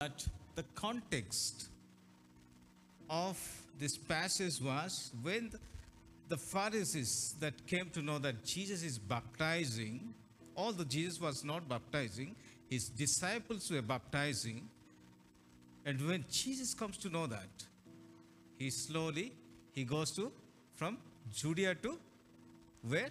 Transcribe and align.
that 0.00 0.24
the 0.54 0.62
context 0.76 1.70
of 3.10 3.36
this 3.80 3.96
passage 3.96 4.60
was 4.62 5.10
when 5.22 5.50
the 6.28 6.36
Pharisees 6.36 7.34
that 7.40 7.66
came 7.66 7.90
to 7.90 8.00
know 8.00 8.20
that 8.20 8.44
Jesus 8.44 8.84
is 8.84 8.96
baptizing, 8.96 10.14
although 10.56 10.84
Jesus 10.84 11.20
was 11.20 11.44
not 11.44 11.68
baptizing, 11.68 12.36
his 12.70 12.88
disciples 12.90 13.68
were 13.72 13.82
baptizing. 13.82 14.68
And 15.84 16.00
when 16.06 16.24
Jesus 16.30 16.74
comes 16.74 16.96
to 16.98 17.08
know 17.08 17.26
that, 17.26 17.66
he 18.56 18.70
slowly 18.70 19.32
he 19.72 19.82
goes 19.82 20.12
to 20.12 20.30
from 20.76 20.98
Judea 21.32 21.74
to 21.74 21.98
where? 22.82 23.10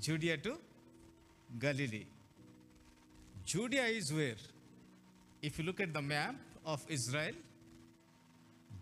Judea 0.00 0.38
to 0.38 0.58
Galilee. 1.56 2.06
Judea 3.48 3.84
is 3.84 4.12
where? 4.12 4.36
If 5.40 5.58
you 5.58 5.64
look 5.64 5.80
at 5.80 5.94
the 5.94 6.02
map 6.02 6.34
of 6.66 6.84
Israel, 6.86 7.32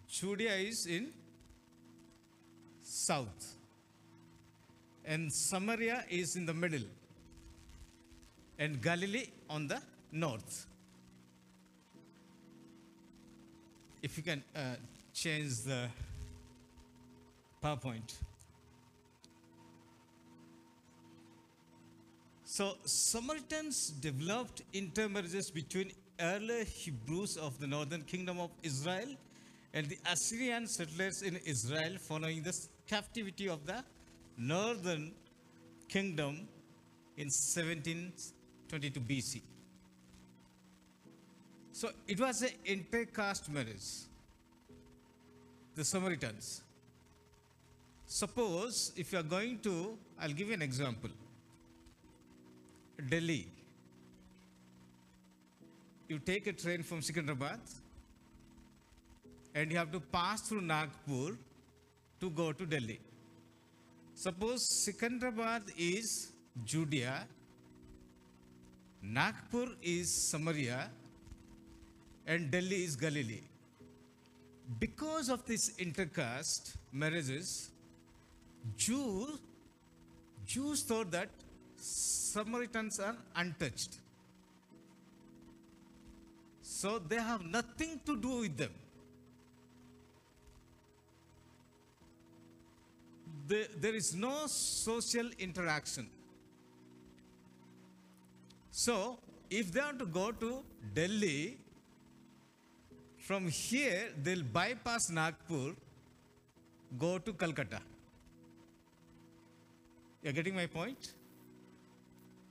Judea 0.09 0.55
is 0.57 0.88
in 0.91 1.12
south, 2.83 3.55
and 5.05 5.33
Samaria 5.33 6.05
is 6.10 6.34
in 6.34 6.47
the 6.47 6.55
middle, 6.55 6.87
and 8.59 8.83
Galilee 8.83 9.29
on 9.48 9.69
the 9.69 9.80
north. 10.10 10.66
If 14.02 14.16
you 14.16 14.24
can 14.24 14.43
uh, 14.55 14.74
change 15.15 15.52
the 15.65 15.87
PowerPoint. 17.62 18.16
So 22.56 22.78
Samaritans 22.87 23.91
developed 24.01 24.62
intermarriages 24.73 25.51
between 25.51 25.92
early 26.19 26.65
Hebrews 26.65 27.37
of 27.37 27.60
the 27.60 27.66
northern 27.66 28.01
kingdom 28.01 28.41
of 28.41 28.48
Israel 28.62 29.10
and 29.74 29.87
the 29.87 29.99
Assyrian 30.10 30.66
settlers 30.66 31.21
in 31.21 31.37
Israel 31.45 31.99
following 31.99 32.43
the 32.43 32.59
captivity 32.87 33.51
of 33.51 33.66
the 33.66 33.84
northern 34.38 35.12
kingdom 35.87 36.49
in 37.18 37.27
1722 37.27 39.01
BC. 39.01 39.43
So 41.73 41.90
it 42.09 42.18
was 42.18 42.40
an 42.40 42.52
intercaste 42.65 43.51
marriage. 43.51 44.09
The 45.74 45.84
Samaritans. 45.84 46.62
Suppose 48.07 48.93
if 48.96 49.12
you 49.12 49.18
are 49.18 49.30
going 49.37 49.59
to, 49.59 49.99
I'll 50.18 50.32
give 50.32 50.49
you 50.49 50.54
an 50.54 50.62
example. 50.62 51.10
Delhi. 53.09 53.49
You 56.09 56.19
take 56.19 56.47
a 56.47 56.52
train 56.52 56.83
from 56.83 57.01
Secunderabad 57.01 57.59
and 59.55 59.71
you 59.71 59.79
have 59.79 59.91
to 59.93 60.01
pass 60.01 60.43
through 60.43 60.61
Nagpur 60.63 61.37
to 62.21 62.30
go 62.30 62.52
to 62.52 62.67
Delhi. 62.67 63.01
Suppose 64.15 64.62
Secunderabad 64.87 65.62
is 65.77 66.33
Judea, 66.65 67.27
Nagpur 69.03 69.69
is 69.83 70.11
Samaria, 70.31 70.91
and 72.27 72.50
Delhi 72.50 72.84
is 72.84 72.97
Galilee. 72.97 73.43
Because 74.81 75.28
of 75.28 75.44
this 75.47 75.71
intercaste 75.78 76.77
marriages, 76.93 77.71
Jews, 78.77 79.39
Jews 80.47 80.83
thought 80.83 81.11
that 81.11 81.28
Samaritans 82.37 82.98
are 83.00 83.16
untouched. 83.42 83.94
So 86.70 86.98
they 86.98 87.20
have 87.28 87.44
nothing 87.56 87.93
to 88.09 88.16
do 88.26 88.32
with 88.43 88.56
them. 88.62 88.75
The- 93.53 93.71
there 93.84 93.97
is 94.03 94.11
no 94.27 94.34
social 94.56 95.31
interaction. 95.49 96.11
So 98.84 98.97
if 99.61 99.72
they 99.75 99.84
want 99.88 100.00
to 100.05 100.09
go 100.21 100.28
to 100.44 100.50
Delhi, 101.00 101.59
from 103.27 103.53
here 103.65 104.00
they'll 104.25 104.49
bypass 104.62 105.11
Nagpur, 105.21 105.69
go 107.05 107.19
to 107.28 107.32
Calcutta. 107.44 107.81
You're 110.22 110.37
getting 110.41 110.55
my 110.65 110.66
point? 110.66 111.15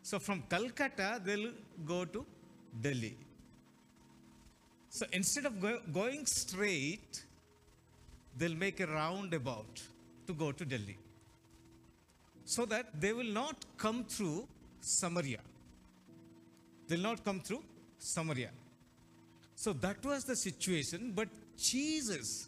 So 0.07 0.19
from 0.19 0.43
Calcutta, 0.47 1.19
they'll 1.25 1.51
go 1.91 2.05
to 2.05 2.23
Delhi. 2.79 3.17
So 4.97 5.05
instead 5.11 5.45
of 5.49 5.53
go- 5.59 5.81
going 5.91 6.27
straight, 6.27 7.23
they'll 8.37 8.59
make 8.65 8.81
a 8.85 8.87
roundabout 8.87 9.81
to 10.27 10.33
go 10.41 10.51
to 10.51 10.63
Delhi. 10.73 10.97
So 12.43 12.65
that 12.73 13.01
they 13.01 13.13
will 13.13 13.33
not 13.39 13.65
come 13.77 14.03
through 14.03 14.47
Samaria. 14.79 15.41
They'll 16.87 17.07
not 17.09 17.25
come 17.25 17.39
through 17.39 17.63
Samaria. 17.97 18.51
So 19.55 19.73
that 19.73 20.05
was 20.05 20.23
the 20.23 20.35
situation. 20.35 21.13
But 21.15 21.29
Jesus, 21.57 22.47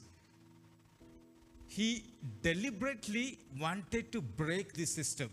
he 1.66 2.04
deliberately 2.44 3.40
wanted 3.60 4.12
to 4.12 4.22
break 4.22 4.74
the 4.74 4.86
system 4.86 5.32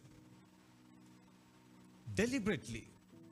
deliberately, 2.15 2.87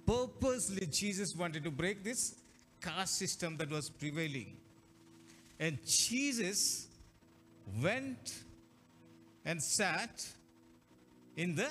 purposely, 0.06 0.86
Jesus 0.86 1.36
wanted 1.36 1.64
to 1.64 1.70
break 1.70 2.02
this 2.02 2.34
caste 2.80 3.16
system 3.16 3.56
that 3.58 3.70
was 3.70 3.88
prevailing. 3.88 4.56
And 5.60 5.78
Jesus 5.86 6.88
went 7.80 8.42
and 9.44 9.62
sat 9.62 10.26
in 11.36 11.54
the 11.54 11.68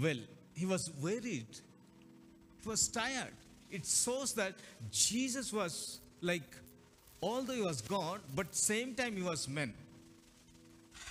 well. 0.00 0.18
He 0.54 0.66
was 0.66 0.90
worried, 1.00 1.46
he 2.62 2.68
was 2.68 2.88
tired. 2.88 3.34
It 3.70 3.86
shows 3.86 4.34
that 4.34 4.54
Jesus 4.90 5.52
was 5.52 6.00
like, 6.20 6.56
although 7.22 7.54
he 7.54 7.62
was 7.62 7.80
God, 7.80 8.20
but 8.34 8.54
same 8.54 8.94
time 8.94 9.16
he 9.16 9.22
was 9.22 9.48
man. 9.48 9.72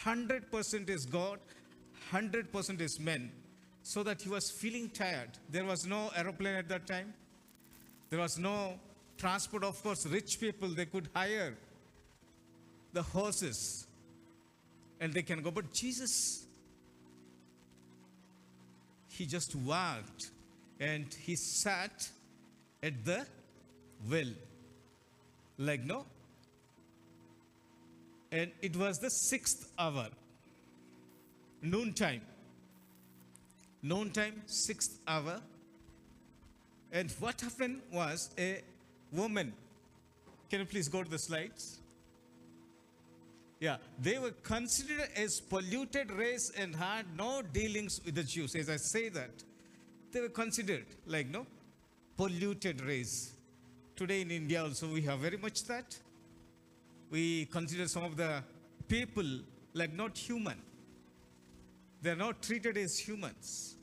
100% 0.06 0.90
is 0.90 1.06
God, 1.06 1.40
100% 2.12 2.82
is 2.82 3.00
man 3.00 3.32
so 3.84 4.04
that 4.04 4.22
he 4.22 4.30
was 4.30 4.52
feeling 4.52 4.90
tired. 4.90 5.30
There 5.50 5.66
was 5.66 5.86
no 5.86 6.12
aeroplane 6.16 6.56
at 6.56 6.70
that 6.70 6.86
time. 6.88 7.14
There 8.10 8.20
was 8.20 8.38
no 8.38 8.80
transport. 9.18 9.64
Of 9.64 9.82
course, 9.82 10.06
rich 10.06 10.40
people, 10.40 10.70
they 10.70 10.86
could 10.86 11.10
hire 11.16 11.56
the 12.94 13.02
horses 13.02 13.88
and 15.00 15.14
they 15.14 15.24
can 15.24 15.42
go. 15.42 15.52
But 15.52 15.74
Jesus, 15.74 16.46
he 19.10 19.26
just 19.26 19.56
walked 19.56 20.32
and 20.80 21.14
he 21.14 21.36
sat 21.36 22.10
at 22.84 23.06
the 23.06 23.26
well. 24.10 24.30
Like, 25.58 25.84
no? 25.84 26.06
And 28.32 28.52
it 28.62 28.76
was 28.76 29.00
the 29.00 29.10
sixth 29.10 29.72
hour, 29.78 30.08
noontime 31.62 32.22
noon 33.82 34.12
time, 34.12 34.42
sixth 34.46 35.00
hour. 35.08 35.42
And 36.92 37.10
what 37.20 37.40
happened 37.42 37.82
was 37.92 38.30
a 38.38 38.62
woman. 39.12 39.54
Can 40.50 40.60
you 40.60 40.66
please 40.66 40.88
go 40.90 41.04
to 41.04 41.10
the 41.10 41.20
slides? 41.20 41.80
Yeah, 43.60 43.78
they 44.02 44.18
were 44.18 44.32
considered 44.44 45.08
as 45.16 45.40
polluted 45.40 46.12
race 46.12 46.52
and 46.58 46.76
had 46.76 47.06
no 47.16 47.42
dealings 47.42 48.02
with 48.04 48.16
the 48.16 48.24
Jews. 48.24 48.56
As 48.56 48.70
I 48.70 48.78
say 48.78 49.10
that, 49.10 49.44
they 50.12 50.20
were 50.20 50.30
considered 50.30 50.86
like 51.06 51.30
no 51.30 51.46
polluted 52.18 52.82
race. 52.82 53.34
Today 53.96 54.22
in 54.22 54.32
India 54.32 54.64
also 54.64 54.88
we 54.88 55.02
have 55.04 55.20
very 55.20 55.38
much 55.38 55.64
that. 55.66 55.98
We 57.12 57.46
consider 57.46 57.88
some 57.88 58.04
of 58.04 58.18
the 58.18 58.44
people 58.88 59.26
like 59.74 59.94
not 59.94 60.18
human. 60.18 60.58
They 62.02 62.12
are 62.12 62.16
not 62.16 62.42
treated 62.42 62.78
as 62.78 62.98
humans. 62.98 63.76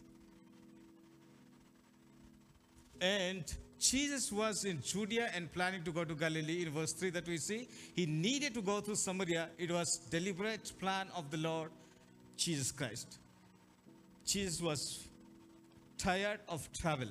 And 3.01 3.45
Jesus 3.79 4.33
was 4.33 4.65
in 4.65 4.83
Judea 4.83 5.31
and 5.35 5.53
planning 5.53 5.85
to 5.85 5.93
go 5.93 6.05
to 6.05 6.15
Galilee. 6.15 6.63
In 6.63 6.73
verse 6.73 6.93
3 6.93 7.11
that 7.11 7.29
we 7.29 7.37
see, 7.37 7.69
he 7.95 8.07
needed 8.07 8.55
to 8.55 8.63
go 8.63 8.81
through 8.81 8.97
Samaria. 8.97 9.51
It 9.57 9.71
was 9.71 10.01
deliberate 10.11 10.73
plan 10.81 11.07
of 11.15 11.31
the 11.31 11.37
Lord 11.37 11.71
Jesus 12.37 12.73
Christ. 12.73 13.19
Jesus 14.27 14.61
was 14.61 15.07
tired 15.97 16.41
of 16.49 16.71
travel. 16.73 17.09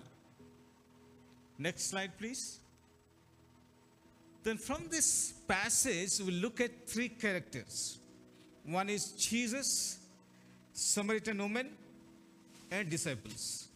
Next 1.57 1.89
slide, 1.89 2.11
please. 2.17 2.59
Then 4.43 4.57
from 4.57 4.87
this 4.89 5.33
passage, 5.47 6.19
we'll 6.19 6.35
look 6.35 6.61
at 6.61 6.87
three 6.87 7.09
characters. 7.09 7.99
One 8.65 8.89
is 8.89 9.11
Jesus, 9.11 9.96
Samaritan 10.77 11.39
woman, 11.39 11.69
and 12.69 12.87
disciples. 12.87 13.67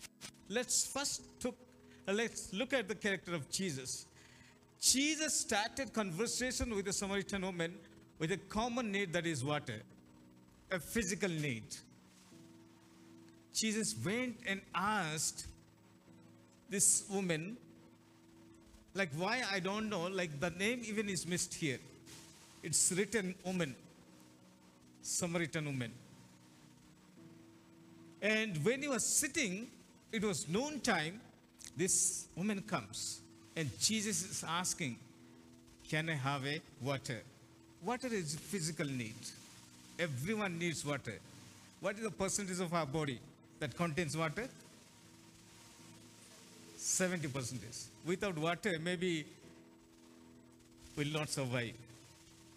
Let's 0.49 0.85
first 0.85 1.23
took, 1.39 1.55
let's 2.07 2.53
look 2.53 2.73
at 2.73 2.87
the 2.87 2.93
character 2.93 3.33
of 3.33 3.49
Jesus. 3.49 4.05
Jesus 4.79 5.33
started 5.33 5.93
conversation 5.93 6.75
with 6.75 6.85
the 6.85 6.93
Samaritan 6.93 7.41
woman 7.41 7.73
with 8.19 8.31
a 8.31 8.37
common 8.37 8.91
need 8.91 9.13
that 9.13 9.25
is 9.25 9.43
water, 9.43 9.81
a 10.69 10.79
physical 10.79 11.29
need. 11.29 11.63
Jesus 13.51 13.95
went 14.05 14.37
and 14.45 14.61
asked 14.75 15.47
this 16.69 17.05
woman, 17.09 17.57
like 18.93 19.09
why 19.17 19.41
I 19.51 19.59
don't 19.59 19.89
know, 19.89 20.05
like 20.05 20.39
the 20.39 20.51
name 20.51 20.81
even 20.85 21.09
is 21.09 21.25
missed 21.25 21.55
here. 21.55 21.79
It's 22.61 22.91
written 22.91 23.33
woman, 23.43 23.75
Samaritan 25.01 25.65
woman. 25.65 25.91
And 28.21 28.63
when 28.63 28.81
he 28.81 28.87
was 28.87 29.03
sitting, 29.03 29.67
it 30.11 30.23
was 30.23 30.47
noon 30.47 30.79
time, 30.81 31.19
this 31.75 32.27
woman 32.35 32.61
comes 32.61 33.21
and 33.55 33.69
Jesus 33.79 34.29
is 34.29 34.43
asking, 34.47 34.97
Can 35.89 36.09
I 36.09 36.13
have 36.13 36.45
a 36.45 36.61
water? 36.81 37.21
Water 37.83 38.07
is 38.07 38.35
physical 38.35 38.85
need. 38.85 39.15
Everyone 39.99 40.57
needs 40.57 40.85
water. 40.85 41.17
What 41.79 41.95
is 41.95 42.03
the 42.03 42.11
percentage 42.11 42.59
of 42.59 42.73
our 42.73 42.85
body 42.85 43.19
that 43.59 43.75
contains 43.75 44.15
water? 44.15 44.47
70 46.77 47.27
percentage. 47.27 47.77
Without 48.05 48.37
water, 48.37 48.77
maybe 48.81 49.25
will 50.95 51.07
not 51.07 51.29
survive. 51.29 51.73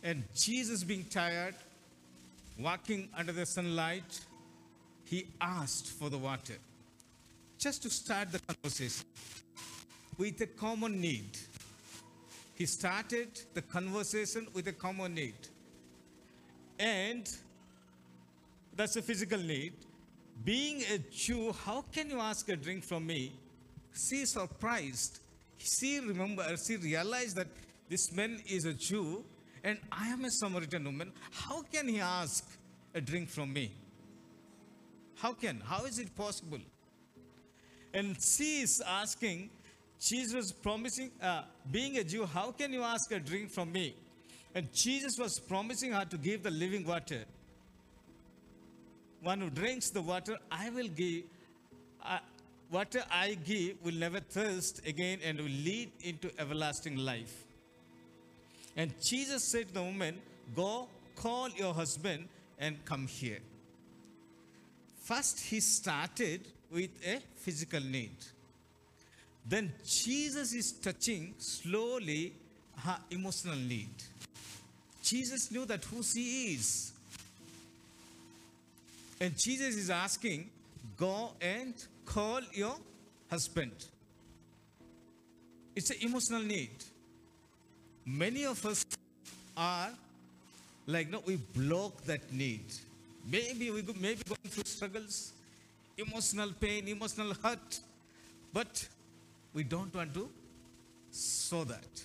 And 0.02 0.22
Jesus 0.34 0.84
being 0.84 1.04
tired, 1.04 1.54
walking 2.58 3.08
under 3.16 3.32
the 3.32 3.46
sunlight, 3.46 4.20
he 5.14 5.26
asked 5.40 5.86
for 5.98 6.10
the 6.10 6.18
water. 6.18 6.58
Just 7.56 7.82
to 7.84 7.90
start 7.90 8.32
the 8.32 8.40
conversation 8.40 9.06
with 10.18 10.40
a 10.40 10.46
common 10.46 11.00
need. 11.00 11.38
He 12.56 12.66
started 12.66 13.28
the 13.54 13.62
conversation 13.62 14.48
with 14.52 14.66
a 14.66 14.72
common 14.72 15.14
need. 15.14 15.40
And 16.80 17.28
that's 18.74 18.96
a 18.96 19.02
physical 19.02 19.38
need. 19.38 19.74
Being 20.44 20.82
a 20.92 20.98
Jew, 21.12 21.52
how 21.64 21.84
can 21.92 22.10
you 22.10 22.18
ask 22.18 22.48
a 22.48 22.56
drink 22.56 22.82
from 22.82 23.06
me? 23.06 23.32
She 24.08 24.26
surprised. 24.26 25.20
She 25.58 26.00
remember, 26.00 26.44
she 26.56 26.76
realized 26.76 27.36
that 27.36 27.46
this 27.88 28.12
man 28.12 28.42
is 28.48 28.64
a 28.64 28.74
Jew 28.74 29.24
and 29.62 29.78
I 29.92 30.08
am 30.08 30.24
a 30.24 30.30
Samaritan 30.30 30.84
woman. 30.84 31.12
How 31.30 31.62
can 31.62 31.86
he 31.86 32.00
ask 32.00 32.44
a 32.92 33.00
drink 33.00 33.28
from 33.28 33.52
me? 33.52 33.70
How 35.16 35.32
can? 35.32 35.60
How 35.64 35.84
is 35.84 35.98
it 35.98 36.14
possible? 36.16 36.58
And 37.92 38.16
she 38.20 38.62
is 38.62 38.82
asking, 38.86 39.50
Jesus 40.00 40.52
promising, 40.52 41.10
uh, 41.22 41.42
being 41.70 41.98
a 41.98 42.04
Jew, 42.04 42.26
how 42.26 42.50
can 42.50 42.72
you 42.72 42.82
ask 42.82 43.10
a 43.12 43.20
drink 43.20 43.50
from 43.50 43.72
me? 43.72 43.94
And 44.54 44.72
Jesus 44.72 45.18
was 45.18 45.38
promising 45.38 45.92
her 45.92 46.04
to 46.04 46.18
give 46.18 46.42
the 46.42 46.50
living 46.50 46.86
water. 46.86 47.24
One 49.22 49.40
who 49.40 49.50
drinks 49.50 49.90
the 49.90 50.02
water, 50.02 50.36
I 50.50 50.70
will 50.70 50.88
give, 50.88 51.24
uh, 52.04 52.18
water 52.70 53.02
I 53.10 53.38
give 53.44 53.82
will 53.82 53.94
never 53.94 54.20
thirst 54.20 54.86
again 54.86 55.20
and 55.24 55.38
will 55.38 55.46
lead 55.46 55.90
into 56.02 56.30
everlasting 56.38 56.96
life. 56.96 57.44
And 58.76 58.92
Jesus 59.02 59.50
said 59.50 59.68
to 59.68 59.74
the 59.74 59.82
woman, 59.82 60.20
Go 60.54 60.88
call 61.16 61.48
your 61.50 61.72
husband 61.72 62.28
and 62.58 62.84
come 62.84 63.06
here. 63.06 63.38
First, 65.04 65.40
he 65.40 65.60
started 65.60 66.40
with 66.72 66.88
a 67.06 67.20
physical 67.36 67.80
need. 67.80 68.16
Then 69.46 69.70
Jesus 69.84 70.54
is 70.54 70.72
touching 70.72 71.34
slowly 71.36 72.32
her 72.78 72.96
emotional 73.10 73.56
need. 73.56 73.90
Jesus 75.02 75.50
knew 75.50 75.66
that 75.66 75.84
who 75.84 76.02
she 76.02 76.54
is. 76.54 76.92
And 79.20 79.36
Jesus 79.36 79.76
is 79.76 79.90
asking, 79.90 80.48
go 80.96 81.32
and 81.38 81.74
call 82.06 82.40
your 82.54 82.76
husband. 83.30 83.72
It's 85.76 85.90
an 85.90 85.98
emotional 86.00 86.42
need. 86.42 86.82
Many 88.06 88.46
of 88.46 88.64
us 88.64 88.86
are 89.54 89.90
like, 90.86 91.10
no, 91.10 91.22
we 91.26 91.36
block 91.36 92.02
that 92.04 92.32
need. 92.32 92.64
Maybe 93.30 93.70
we 93.70 93.82
go, 93.82 93.94
maybe 93.98 94.22
going 94.26 94.38
through 94.48 94.64
struggles, 94.64 95.32
emotional 95.96 96.50
pain, 96.60 96.88
emotional 96.88 97.32
hurt, 97.42 97.80
but 98.52 98.86
we 99.54 99.64
don't 99.64 99.94
want 99.94 100.12
to 100.14 100.28
show 101.12 101.64
that. 101.64 102.02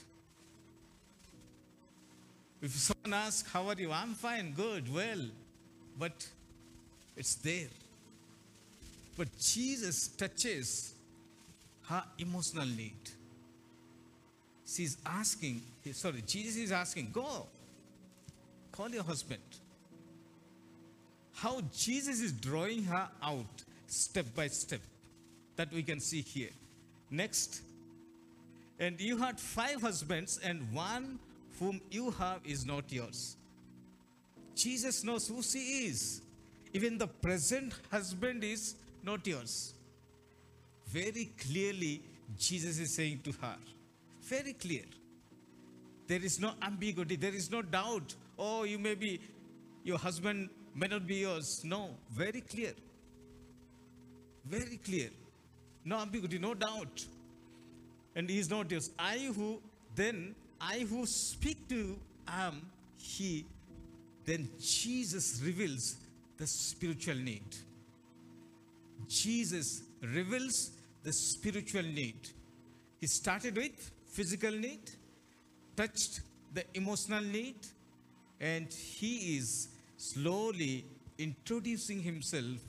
If 2.61 2.71
someone 2.71 3.13
asks, 3.13 3.51
How 3.51 3.67
are 3.67 3.75
you? 3.75 3.91
I'm 3.91 4.13
fine, 4.13 4.53
good, 4.55 4.93
well, 4.93 5.21
but 5.97 6.27
it's 7.15 7.35
there. 7.35 7.67
But 9.17 9.27
Jesus 9.39 10.07
touches 10.07 10.93
her 11.87 12.03
emotional 12.17 12.65
need. 12.65 12.95
She's 14.65 14.97
asking, 15.05 15.61
sorry, 15.91 16.23
Jesus 16.25 16.57
is 16.57 16.71
asking, 16.71 17.09
Go, 17.11 17.47
call 18.71 18.89
your 18.89 19.03
husband. 19.03 19.41
How 21.41 21.61
Jesus 21.73 22.19
is 22.19 22.33
drawing 22.33 22.83
her 22.83 23.07
out 23.23 23.63
step 23.87 24.25
by 24.35 24.47
step 24.47 24.81
that 25.55 25.71
we 25.71 25.83
can 25.83 25.99
see 25.99 26.21
here. 26.21 26.49
Next. 27.09 27.61
And 28.77 28.99
you 28.99 29.17
had 29.17 29.39
five 29.39 29.81
husbands, 29.81 30.39
and 30.43 30.71
one 30.73 31.19
whom 31.59 31.81
you 31.91 32.11
have 32.11 32.39
is 32.45 32.65
not 32.65 32.91
yours. 32.91 33.37
Jesus 34.55 35.03
knows 35.03 35.27
who 35.27 35.41
she 35.41 35.87
is. 35.87 36.21
Even 36.73 36.97
the 36.97 37.07
present 37.07 37.73
husband 37.89 38.43
is 38.43 38.75
not 39.03 39.25
yours. 39.25 39.73
Very 40.87 41.31
clearly, 41.37 42.01
Jesus 42.37 42.79
is 42.79 42.93
saying 42.93 43.21
to 43.23 43.31
her, 43.41 43.55
very 44.23 44.53
clear. 44.53 44.83
There 46.07 46.21
is 46.21 46.39
no 46.39 46.53
ambiguity, 46.61 47.15
there 47.15 47.33
is 47.33 47.49
no 47.49 47.61
doubt. 47.61 48.15
Oh, 48.37 48.63
you 48.63 48.77
may 48.77 48.95
be, 48.95 49.19
your 49.83 49.97
husband 49.97 50.49
may 50.75 50.87
not 50.87 51.05
be 51.05 51.15
yours. 51.15 51.61
No, 51.63 51.89
very 52.11 52.41
clear. 52.41 52.73
Very 54.45 54.77
clear. 54.77 55.09
No 55.85 55.99
ambiguity, 55.99 56.39
no 56.39 56.53
doubt. 56.53 57.05
And 58.15 58.29
he 58.29 58.39
is 58.39 58.49
not 58.49 58.69
yours. 58.71 58.89
I 58.97 59.31
who, 59.35 59.61
then, 59.95 60.35
I 60.59 60.79
who 60.79 61.05
speak 61.05 61.67
to 61.69 61.97
am 62.27 62.61
he. 62.97 63.45
Then 64.25 64.49
Jesus 64.59 65.41
reveals 65.43 65.95
the 66.37 66.47
spiritual 66.47 67.15
need. 67.15 67.55
Jesus 69.07 69.83
reveals 70.01 70.71
the 71.03 71.13
spiritual 71.13 71.83
need. 71.83 72.29
He 72.99 73.07
started 73.07 73.55
with 73.55 73.91
physical 74.07 74.51
need, 74.51 74.91
touched 75.75 76.21
the 76.53 76.63
emotional 76.73 77.23
need, 77.23 77.55
and 78.39 78.71
he 78.71 79.37
is 79.37 79.69
slowly 79.99 80.85
introducing 81.17 82.01
himself 82.01 82.59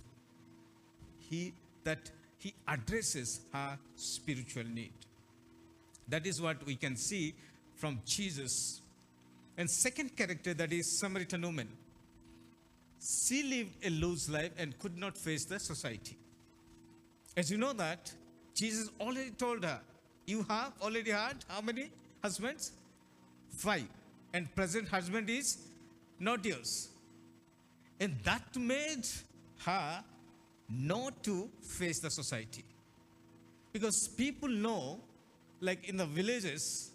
he 1.29 1.53
that 1.85 2.11
he 2.39 2.53
addresses 2.67 3.41
her 3.53 3.79
spiritual 3.95 4.65
need. 4.65 4.93
That 6.09 6.27
is 6.27 6.41
what 6.41 6.67
we 6.67 6.75
can 6.75 6.97
see 6.97 7.35
from 7.77 8.01
Jesus. 8.05 8.81
And 9.57 9.71
second 9.71 10.17
character 10.17 10.55
that 10.55 10.73
is 10.73 10.99
Samaritan 10.99 11.43
woman. 11.43 11.69
She 13.01 13.43
lived 13.43 13.87
a 13.87 13.91
loose 13.91 14.29
life 14.29 14.51
and 14.59 14.77
could 14.79 14.99
not 14.99 15.17
face 15.17 15.45
the 15.45 15.61
society. 15.61 16.17
As 17.37 17.51
you 17.51 17.59
know 17.59 17.73
that, 17.75 18.13
Jesus 18.55 18.91
already 19.01 19.31
told 19.31 19.65
her, 19.65 19.81
you 20.27 20.45
have 20.49 20.73
already 20.83 21.13
had 21.13 21.37
how 21.49 21.61
many 21.61 21.91
husbands? 22.23 22.73
Five. 23.51 23.87
And 24.35 24.55
present 24.55 24.89
husband 24.89 25.31
is 25.31 25.59
not 26.19 26.45
yours. 26.45 26.89
And 28.01 28.17
that 28.25 28.57
made 28.57 29.07
her 29.67 30.03
not 30.71 31.23
to 31.25 31.51
face 31.61 32.01
the 32.01 32.11
society. 32.11 32.65
Because 33.73 34.09
people 34.09 34.49
know, 34.49 35.01
like 35.61 35.89
in 35.89 35.99
the 35.99 36.07
villages, 36.07 36.91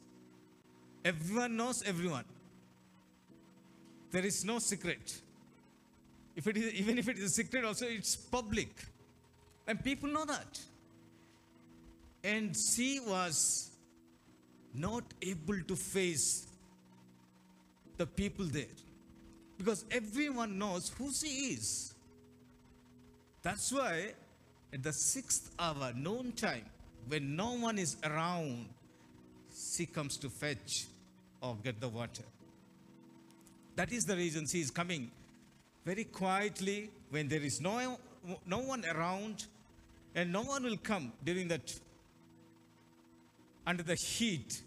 everyone 1.06 1.56
knows 1.56 1.84
everyone. 1.84 2.26
There 4.12 4.26
is 4.26 4.44
no 4.44 4.60
secret. 4.60 5.22
If 6.36 6.48
it 6.48 6.58
is, 6.58 6.74
even 6.74 6.98
if 6.98 7.08
it 7.08 7.18
is 7.18 7.26
a 7.26 7.30
secret, 7.30 7.64
also 7.64 7.86
it's 7.86 8.16
public. 8.16 8.70
And 9.68 9.82
people 9.84 10.10
know 10.10 10.26
that. 10.26 10.60
And 12.24 12.56
she 12.58 13.00
was 13.00 13.70
not 14.74 15.04
able 15.22 15.62
to 15.68 15.76
face 15.76 16.48
the 17.98 18.06
people 18.06 18.46
there. 18.46 18.66
Because 19.58 19.86
everyone 19.90 20.58
knows 20.58 20.92
who 20.98 21.12
she 21.12 21.54
is. 21.54 21.94
That's 23.42 23.72
why 23.72 24.14
at 24.74 24.84
the 24.84 24.92
sixth 24.92 25.52
hour, 25.58 25.94
noon 25.96 26.34
time, 26.34 26.66
when 27.08 27.36
no 27.36 27.54
one 27.54 27.78
is 27.78 27.98
around, 28.04 28.66
she 29.56 29.86
comes 29.86 30.18
to 30.18 30.30
fetch 30.30 30.88
or 31.42 31.56
get 31.64 31.80
the 31.80 31.88
water. 31.88 32.24
That 33.76 33.92
is 33.92 34.06
the 34.06 34.16
reason 34.16 34.48
she 34.48 34.62
is 34.62 34.72
coming 34.72 35.12
very 35.86 36.06
quietly 36.06 36.90
when 37.10 37.28
there 37.28 37.42
is 37.42 37.62
no, 37.62 38.00
no 38.46 38.60
one 38.60 38.84
around 38.86 39.46
and 40.16 40.32
no 40.32 40.42
one 40.42 40.64
will 40.64 40.78
come 40.78 41.12
during 41.24 41.48
that 41.50 41.78
under 43.68 43.84
the 43.84 43.96
heat. 43.96 44.62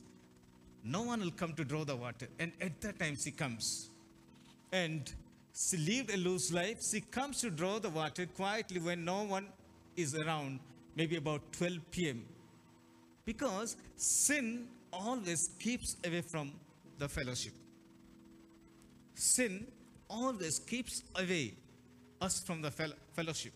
No 0.84 1.02
one 1.02 1.20
will 1.20 1.32
come 1.32 1.54
to 1.54 1.64
draw 1.64 1.84
the 1.84 1.96
water. 1.96 2.28
And 2.38 2.52
at 2.60 2.80
that 2.82 2.98
time 2.98 3.16
she 3.16 3.30
comes. 3.30 3.90
And 4.72 5.10
she 5.54 5.76
lived 5.76 6.12
a 6.12 6.16
loose 6.16 6.52
life. 6.52 6.82
She 6.82 7.00
comes 7.00 7.40
to 7.40 7.50
draw 7.50 7.78
the 7.78 7.90
water 7.90 8.26
quietly 8.26 8.80
when 8.80 9.04
no 9.04 9.24
one 9.24 9.46
is 9.96 10.14
around, 10.14 10.60
maybe 10.94 11.16
about 11.16 11.40
12 11.52 11.78
p.m. 11.90 12.24
Because 13.24 13.76
sin 13.96 14.68
always 14.92 15.50
keeps 15.58 15.96
away 16.04 16.20
from 16.20 16.52
the 16.98 17.08
fellowship. 17.08 17.52
Sin 19.14 19.66
always 20.08 20.58
keeps 20.58 21.02
away 21.16 21.54
us 22.20 22.40
from 22.40 22.62
the 22.62 22.70
fellowship. 22.70 23.52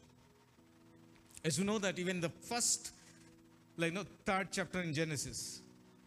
As 1.45 1.59
you 1.59 1.65
know 1.65 1.79
that 1.79 1.99
even 1.99 2.21
the 2.21 2.29
first, 2.29 2.93
like 3.77 3.93
no 3.93 4.05
third 4.25 4.49
chapter 4.51 4.81
in 4.81 4.95
Genesis, 4.95 5.61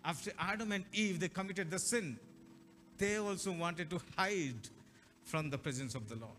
after 0.04 0.32
Adam 0.40 0.72
and 0.72 0.86
Eve, 0.94 1.20
they 1.20 1.28
committed 1.28 1.72
the 1.72 1.80
sin. 1.80 2.18
They 2.98 3.18
also 3.18 3.52
wanted 3.52 3.90
to 3.90 4.00
hide 4.16 4.70
from 5.26 5.50
the 5.50 5.58
presence 5.58 5.96
of 5.96 6.08
the 6.08 6.16
Lord. 6.16 6.32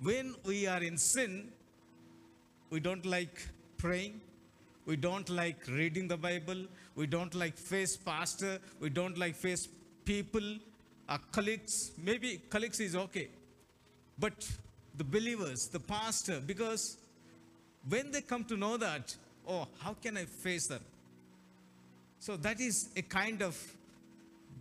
When 0.00 0.34
we 0.44 0.66
are 0.66 0.82
in 0.82 0.96
sin, 0.96 1.48
we 2.70 2.80
don't 2.80 3.04
like 3.04 3.42
praying, 3.76 4.20
we 4.86 4.96
don't 4.96 5.28
like 5.28 5.66
reading 5.68 6.08
the 6.08 6.16
Bible, 6.16 6.64
we 6.94 7.06
don't 7.06 7.34
like 7.34 7.56
face 7.58 7.96
pastor, 7.96 8.58
we 8.80 8.88
don't 8.88 9.18
like 9.18 9.34
face 9.34 9.68
people, 10.04 10.56
our 11.08 11.20
colleagues. 11.32 11.92
Maybe 12.02 12.40
colleagues 12.48 12.80
is 12.80 12.96
okay, 12.96 13.28
but 14.18 14.48
the 14.96 15.04
believers, 15.04 15.66
the 15.66 15.80
pastor, 15.80 16.40
because 16.40 16.96
when 17.88 18.10
they 18.12 18.20
come 18.20 18.44
to 18.44 18.56
know 18.56 18.76
that, 18.76 19.14
oh, 19.46 19.66
how 19.80 19.94
can 19.94 20.16
I 20.16 20.24
face 20.24 20.66
them? 20.68 20.82
So 22.20 22.36
that 22.36 22.60
is 22.60 22.90
a 22.96 23.02
kind 23.02 23.42
of 23.42 23.56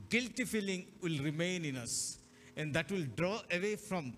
guilty 0.10 0.46
feeling 0.46 0.86
will 1.02 1.20
remain 1.20 1.66
in 1.66 1.76
us 1.76 2.19
and 2.60 2.74
that 2.74 2.92
will 2.92 3.06
draw 3.16 3.40
away 3.54 3.78
from 3.78 4.14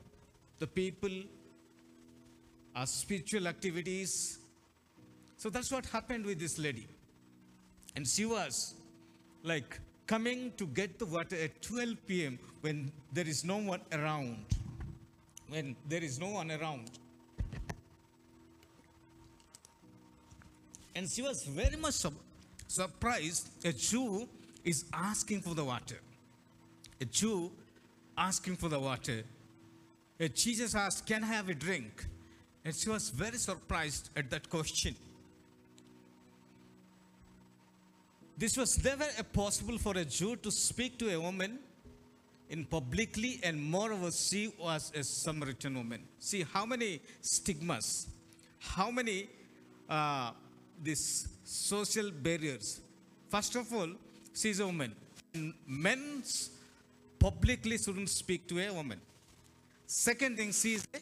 the 0.57 0.65
people, 0.65 1.12
our 2.75 2.88
spiritual 2.88 3.48
activities. 3.48 4.39
So 5.38 5.51
that's 5.51 5.71
what 5.71 5.86
happened 5.86 6.25
with 6.25 6.39
this 6.39 6.57
lady. 6.57 6.88
And 7.95 8.07
she 8.07 8.25
was 8.25 8.74
like 9.43 9.79
coming 10.07 10.53
to 10.57 10.65
get 10.65 10.98
the 10.98 11.05
water 11.05 11.36
at 11.36 11.62
12 11.62 12.07
p.m. 12.07 12.39
when 12.62 12.91
there 13.13 13.27
is 13.27 13.45
no 13.45 13.57
one 13.57 13.81
around. 13.91 14.43
When 15.48 15.75
there 15.88 16.03
is 16.03 16.19
no 16.19 16.29
one 16.29 16.51
around. 16.51 16.89
And 20.95 21.07
she 21.07 21.21
was 21.21 21.43
very 21.43 21.77
much 21.77 21.93
sur- 21.93 22.24
surprised. 22.67 23.50
A 23.63 23.71
Jew 23.71 24.27
is 24.65 24.86
asking 24.91 25.41
for 25.41 25.53
the 25.53 25.63
water. 25.63 26.00
A 27.00 27.05
Jew 27.05 27.51
asking 28.28 28.56
for 28.56 28.70
the 28.70 28.80
water. 28.80 29.24
And 30.20 30.36
Jesus 30.36 30.75
asked, 30.75 31.06
Can 31.08 31.24
I 31.24 31.28
have 31.28 31.50
a 31.50 31.54
drink? 31.54 32.06
And 32.63 32.75
she 32.75 32.90
was 32.90 33.10
very 33.10 33.38
surprised 33.38 34.10
at 34.16 34.30
that 34.30 34.50
question. 34.50 34.96
This 38.38 38.58
was 38.58 38.72
never 38.84 39.06
possible 39.34 39.78
for 39.78 39.98
a 39.98 40.06
Jew 40.06 40.36
to 40.38 40.51
speak 40.51 40.98
to 41.00 41.13
a 41.13 41.20
woman 41.20 41.60
in 42.50 42.66
publicly, 42.66 43.40
and 43.44 43.62
moreover, 43.75 44.12
she 44.12 44.51
was 44.60 44.92
a 44.96 45.04
Samaritan 45.04 45.75
woman. 45.75 46.01
See 46.20 46.44
how 46.54 46.66
many 46.66 47.01
stigmas, 47.22 48.08
how 48.60 48.92
many 48.92 49.30
uh, 49.90 50.32
these 50.84 51.28
social 51.44 52.12
barriers. 52.12 52.82
First 53.30 53.56
of 53.56 53.74
all, 53.74 53.90
she 54.34 54.50
is 54.50 54.60
a 54.60 54.66
woman. 54.66 54.94
Men 55.68 56.24
publicly 57.22 57.78
shouldn't 57.78 58.10
speak 58.10 58.48
to 58.48 58.60
a 58.68 58.74
woman. 58.74 59.00
Second 59.86 60.38
thing, 60.38 60.51
she 60.51 60.74
is 60.78 60.88
a 60.94 61.00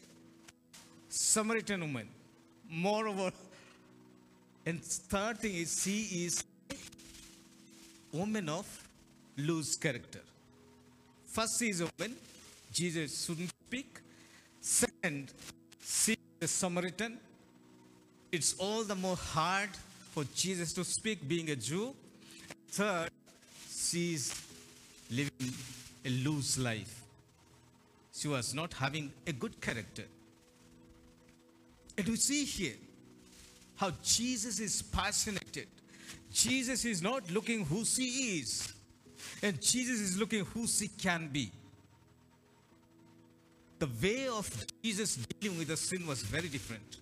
Samaritan 1.08 1.80
woman. 1.80 2.08
Moreover, 2.68 3.30
and 4.66 4.82
third 4.84 5.38
thing 5.38 5.54
is 5.62 5.82
she 5.82 5.98
is 6.26 6.44
a 6.70 8.16
woman 8.16 8.48
of 8.50 8.66
loose 9.38 9.76
character. 9.76 10.20
First, 11.26 11.58
she 11.58 11.70
is 11.70 11.80
a 11.80 11.88
woman. 11.98 12.14
Jesus 12.70 13.24
shouldn't 13.24 13.50
speak. 13.66 14.00
Second, 14.60 15.32
she 15.82 16.12
is 16.12 16.18
a 16.42 16.48
Samaritan. 16.48 17.18
It's 18.30 18.54
all 18.58 18.84
the 18.84 18.94
more 18.94 19.16
hard 19.16 19.70
for 20.12 20.24
Jesus 20.34 20.72
to 20.74 20.84
speak, 20.84 21.26
being 21.26 21.50
a 21.50 21.56
Jew. 21.56 21.94
Third, 22.68 23.10
she 23.68 24.14
is 24.14 24.34
living 25.10 25.54
a 26.04 26.08
loose 26.08 26.58
life. 26.58 27.02
She 28.12 28.28
was 28.28 28.54
not 28.54 28.74
having 28.74 29.12
a 29.26 29.32
good 29.32 29.60
character. 29.60 30.04
And 31.96 32.08
we 32.08 32.16
see 32.16 32.44
here 32.44 32.74
how 33.76 33.92
Jesus 34.02 34.60
is 34.60 34.82
passionate. 34.82 35.66
Jesus 36.32 36.84
is 36.84 37.02
not 37.02 37.30
looking 37.30 37.64
who 37.64 37.84
she 37.84 38.38
is, 38.38 38.72
and 39.42 39.60
Jesus 39.60 40.00
is 40.00 40.18
looking 40.18 40.44
who 40.44 40.66
she 40.66 40.88
can 40.88 41.28
be. 41.28 41.50
The 43.78 43.88
way 44.02 44.28
of 44.28 44.48
Jesus 44.82 45.16
dealing 45.40 45.58
with 45.58 45.68
the 45.68 45.76
sin 45.76 46.06
was 46.06 46.22
very 46.22 46.48
different. 46.48 46.98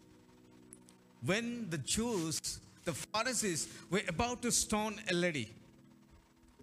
When 1.24 1.68
the 1.68 1.78
Jews, 1.78 2.60
the 2.84 2.92
Pharisees, 2.92 3.68
were 3.90 4.02
about 4.08 4.42
to 4.42 4.52
stone 4.52 5.00
a 5.10 5.14
lady, 5.14 5.52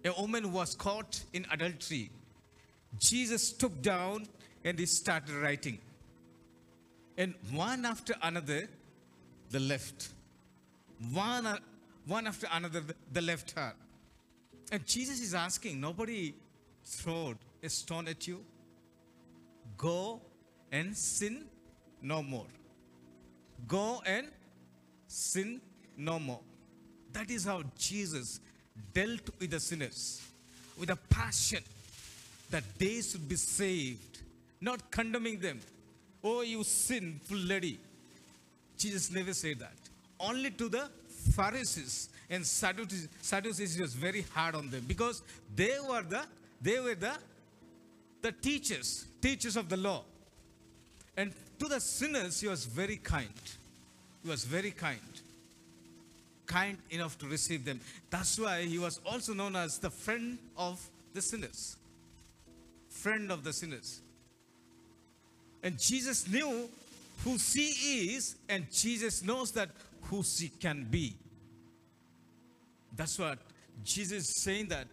a 0.04 0.18
woman 0.18 0.44
who 0.44 0.50
was 0.50 0.74
caught 0.74 1.22
in 1.34 1.46
adultery, 1.50 2.10
Jesus 2.98 3.52
took 3.52 3.82
down 3.82 4.26
and 4.64 4.78
he 4.78 4.86
started 4.86 5.34
writing. 5.36 5.78
And 7.16 7.34
one 7.52 7.84
after 7.84 8.14
another, 8.22 8.68
the 9.50 9.60
left. 9.60 10.08
One, 11.12 11.46
uh, 11.46 11.58
one 12.06 12.26
after 12.26 12.46
another, 12.52 12.82
the- 13.12 13.22
left 13.22 13.52
her. 13.52 13.74
And 14.72 14.84
Jesus 14.86 15.20
is 15.20 15.34
asking, 15.34 15.80
nobody 15.80 16.34
throwed 16.84 17.38
a 17.62 17.68
stone 17.68 18.08
at 18.08 18.26
you. 18.26 18.44
Go 19.76 20.20
and 20.72 20.96
sin 20.96 21.44
no 22.02 22.22
more. 22.22 22.46
Go 23.66 24.02
and 24.04 24.28
sin 25.06 25.60
no 25.96 26.18
more. 26.18 26.40
That 27.12 27.30
is 27.30 27.44
how 27.44 27.62
Jesus 27.78 28.40
dealt 28.92 29.30
with 29.38 29.50
the 29.50 29.60
sinners 29.60 30.20
with 30.78 30.90
a 30.90 30.96
passion 30.96 31.62
that 32.50 32.64
they 32.78 33.00
should 33.00 33.28
be 33.28 33.36
saved, 33.36 34.20
not 34.60 34.90
condemning 34.90 35.38
them. 35.40 35.60
Oh, 36.22 36.42
you 36.42 36.64
sinful 36.64 37.36
lady. 37.36 37.78
Jesus 38.76 39.10
never 39.10 39.32
said 39.32 39.58
that. 39.60 39.76
Only 40.18 40.50
to 40.50 40.68
the 40.68 40.88
Pharisees 41.32 42.08
and 42.30 42.44
Sadducees, 42.44 43.08
Sadducees 43.20 43.78
was 43.80 43.94
very 43.94 44.22
hard 44.34 44.54
on 44.54 44.70
them 44.70 44.84
because 44.86 45.22
they 45.54 45.76
were 45.88 46.02
the 46.02 46.24
they 46.60 46.80
were 46.80 46.94
the 46.94 47.12
the 48.22 48.32
teachers, 48.32 49.06
teachers 49.20 49.56
of 49.56 49.68
the 49.68 49.76
law. 49.76 50.02
And 51.16 51.32
to 51.58 51.68
the 51.68 51.80
sinners, 51.80 52.40
he 52.40 52.48
was 52.48 52.64
very 52.66 52.96
kind. 52.96 53.28
He 54.22 54.28
was 54.28 54.44
very 54.44 54.70
kind. 54.70 54.98
Kind 56.46 56.78
enough 56.90 57.18
to 57.18 57.26
receive 57.26 57.64
them. 57.64 57.80
That's 58.10 58.38
why 58.38 58.62
he 58.62 58.78
was 58.78 59.00
also 59.06 59.32
known 59.32 59.56
as 59.56 59.78
the 59.78 59.90
friend 59.90 60.38
of 60.56 60.84
the 61.14 61.22
sinners. 61.22 61.76
Friend 63.06 63.30
of 63.30 63.44
the 63.44 63.52
sinners. 63.52 64.00
And 65.62 65.78
Jesus 65.78 66.26
knew 66.26 66.68
who 67.22 67.38
she 67.38 67.66
is, 68.16 68.34
and 68.48 68.66
Jesus 68.72 69.22
knows 69.22 69.52
that 69.52 69.68
who 70.08 70.24
she 70.24 70.48
can 70.48 70.88
be. 70.90 71.14
That's 72.96 73.16
what 73.16 73.38
Jesus 73.84 74.24
is 74.24 74.42
saying 74.42 74.66
that 74.70 74.88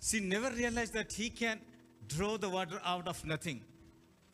she 0.00 0.18
never 0.18 0.50
realized 0.50 0.92
that 0.94 1.12
he 1.12 1.30
can 1.30 1.60
draw 2.08 2.36
the 2.36 2.50
water 2.50 2.80
out 2.84 3.06
of 3.06 3.24
nothing. 3.24 3.60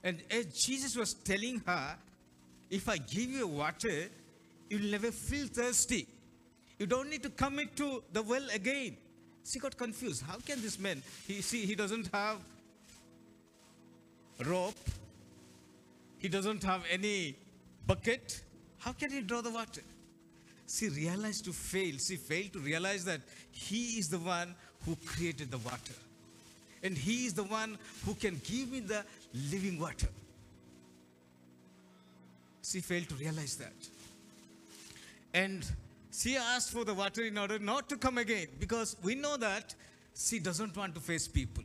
And 0.02 0.22
as 0.30 0.46
Jesus 0.46 0.96
was 0.96 1.12
telling 1.12 1.62
her, 1.66 1.98
if 2.70 2.88
I 2.88 2.96
give 2.96 3.28
you 3.28 3.46
water, 3.46 4.08
you'll 4.70 4.90
never 4.90 5.10
feel 5.10 5.48
thirsty. 5.48 6.06
You 6.78 6.86
don't 6.86 7.10
need 7.10 7.24
to 7.24 7.28
commit 7.28 7.76
to 7.76 8.02
the 8.14 8.22
well 8.22 8.48
again. 8.54 8.96
She 9.46 9.58
got 9.58 9.76
confused. 9.76 10.22
How 10.22 10.38
can 10.38 10.60
this 10.60 10.78
man? 10.78 11.02
He 11.26 11.40
see 11.40 11.64
he 11.66 11.74
doesn't 11.74 12.08
have 12.12 12.38
rope. 14.44 14.74
He 16.18 16.28
doesn't 16.28 16.64
have 16.64 16.82
any 16.90 17.36
bucket. 17.86 18.42
How 18.78 18.92
can 18.92 19.10
he 19.10 19.20
draw 19.20 19.40
the 19.40 19.50
water? 19.50 19.82
she 20.68 20.88
realized 20.88 21.44
to 21.44 21.52
fail. 21.52 21.96
She 21.98 22.16
failed 22.16 22.52
to 22.54 22.58
realize 22.58 23.04
that 23.04 23.20
He 23.50 23.98
is 23.98 24.08
the 24.08 24.18
one 24.18 24.54
who 24.84 24.96
created 25.04 25.50
the 25.50 25.58
water. 25.58 25.94
And 26.82 26.96
He 26.96 27.26
is 27.26 27.34
the 27.34 27.44
one 27.44 27.78
who 28.04 28.14
can 28.14 28.40
give 28.44 28.70
me 28.70 28.80
the 28.80 29.04
living 29.50 29.78
water. 29.78 30.08
She 32.62 32.80
failed 32.80 33.08
to 33.08 33.14
realize 33.14 33.56
that. 33.56 33.74
And 35.32 35.64
she 36.16 36.36
asked 36.36 36.70
for 36.72 36.84
the 36.84 36.94
water 36.94 37.24
in 37.24 37.36
order 37.36 37.58
not 37.58 37.88
to 37.90 37.96
come 37.96 38.16
again 38.16 38.46
because 38.58 38.96
we 39.02 39.14
know 39.14 39.36
that 39.36 39.74
she 40.14 40.38
doesn't 40.38 40.74
want 40.76 40.94
to 40.94 41.00
face 41.00 41.28
people. 41.28 41.64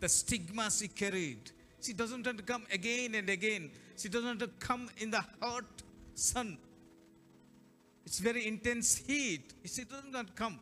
The 0.00 0.08
stigma 0.08 0.70
she 0.70 0.88
carried. 0.88 1.50
She 1.80 1.94
doesn't 1.94 2.26
want 2.26 2.38
to 2.38 2.44
come 2.44 2.66
again 2.70 3.14
and 3.14 3.30
again. 3.30 3.70
She 3.96 4.08
doesn't 4.08 4.28
want 4.28 4.40
to 4.40 4.50
come 4.58 4.90
in 4.98 5.10
the 5.10 5.24
hot 5.40 5.64
sun. 6.14 6.58
It's 8.04 8.18
very 8.18 8.46
intense 8.46 8.96
heat. 8.96 9.54
She 9.64 9.84
doesn't 9.84 10.12
want 10.12 10.28
to 10.28 10.32
come. 10.34 10.60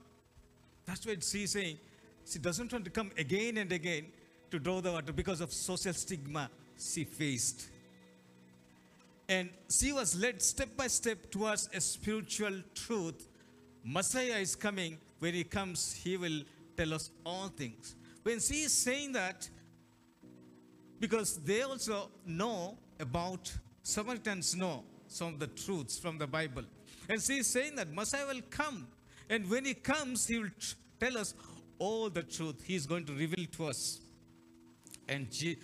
That's 0.84 1.04
what 1.04 1.22
she's 1.24 1.50
saying. 1.50 1.78
She 2.24 2.38
doesn't 2.38 2.72
want 2.72 2.84
to 2.84 2.90
come 2.90 3.10
again 3.18 3.56
and 3.58 3.72
again 3.72 4.06
to 4.50 4.58
draw 4.60 4.80
the 4.80 4.92
water 4.92 5.12
because 5.12 5.40
of 5.40 5.52
social 5.52 5.92
stigma 5.92 6.48
she 6.78 7.04
faced. 7.04 7.68
And 9.28 9.50
she 9.68 9.92
was 9.92 10.14
led 10.20 10.40
step 10.40 10.76
by 10.76 10.86
step 10.86 11.30
towards 11.30 11.68
a 11.74 11.80
spiritual 11.80 12.62
truth. 12.74 13.26
Messiah 13.84 14.38
is 14.38 14.54
coming. 14.54 14.98
When 15.18 15.34
he 15.34 15.44
comes, 15.44 15.94
he 15.94 16.16
will 16.16 16.42
tell 16.76 16.94
us 16.94 17.10
all 17.24 17.48
things. 17.48 17.96
When 18.22 18.40
she 18.40 18.62
is 18.62 18.72
saying 18.72 19.12
that, 19.12 19.48
because 21.00 21.38
they 21.38 21.62
also 21.62 22.10
know 22.24 22.76
about, 23.00 23.52
Samaritans 23.82 24.54
know 24.56 24.84
some 25.08 25.34
of 25.34 25.38
the 25.38 25.46
truths 25.48 25.98
from 25.98 26.18
the 26.18 26.26
Bible. 26.26 26.62
And 27.08 27.20
she 27.20 27.38
is 27.38 27.46
saying 27.46 27.76
that 27.76 27.92
Messiah 27.92 28.26
will 28.26 28.42
come. 28.50 28.88
And 29.28 29.48
when 29.48 29.64
he 29.64 29.74
comes, 29.74 30.26
he 30.26 30.38
will 30.38 30.50
tell 31.00 31.18
us 31.18 31.34
all 31.78 32.08
the 32.10 32.22
truth. 32.22 32.62
He 32.64 32.74
is 32.74 32.86
going 32.86 33.04
to 33.06 33.12
reveal 33.12 33.46
to 33.52 33.66
us. 33.66 34.00
And 35.08 35.32
she, 35.32 35.58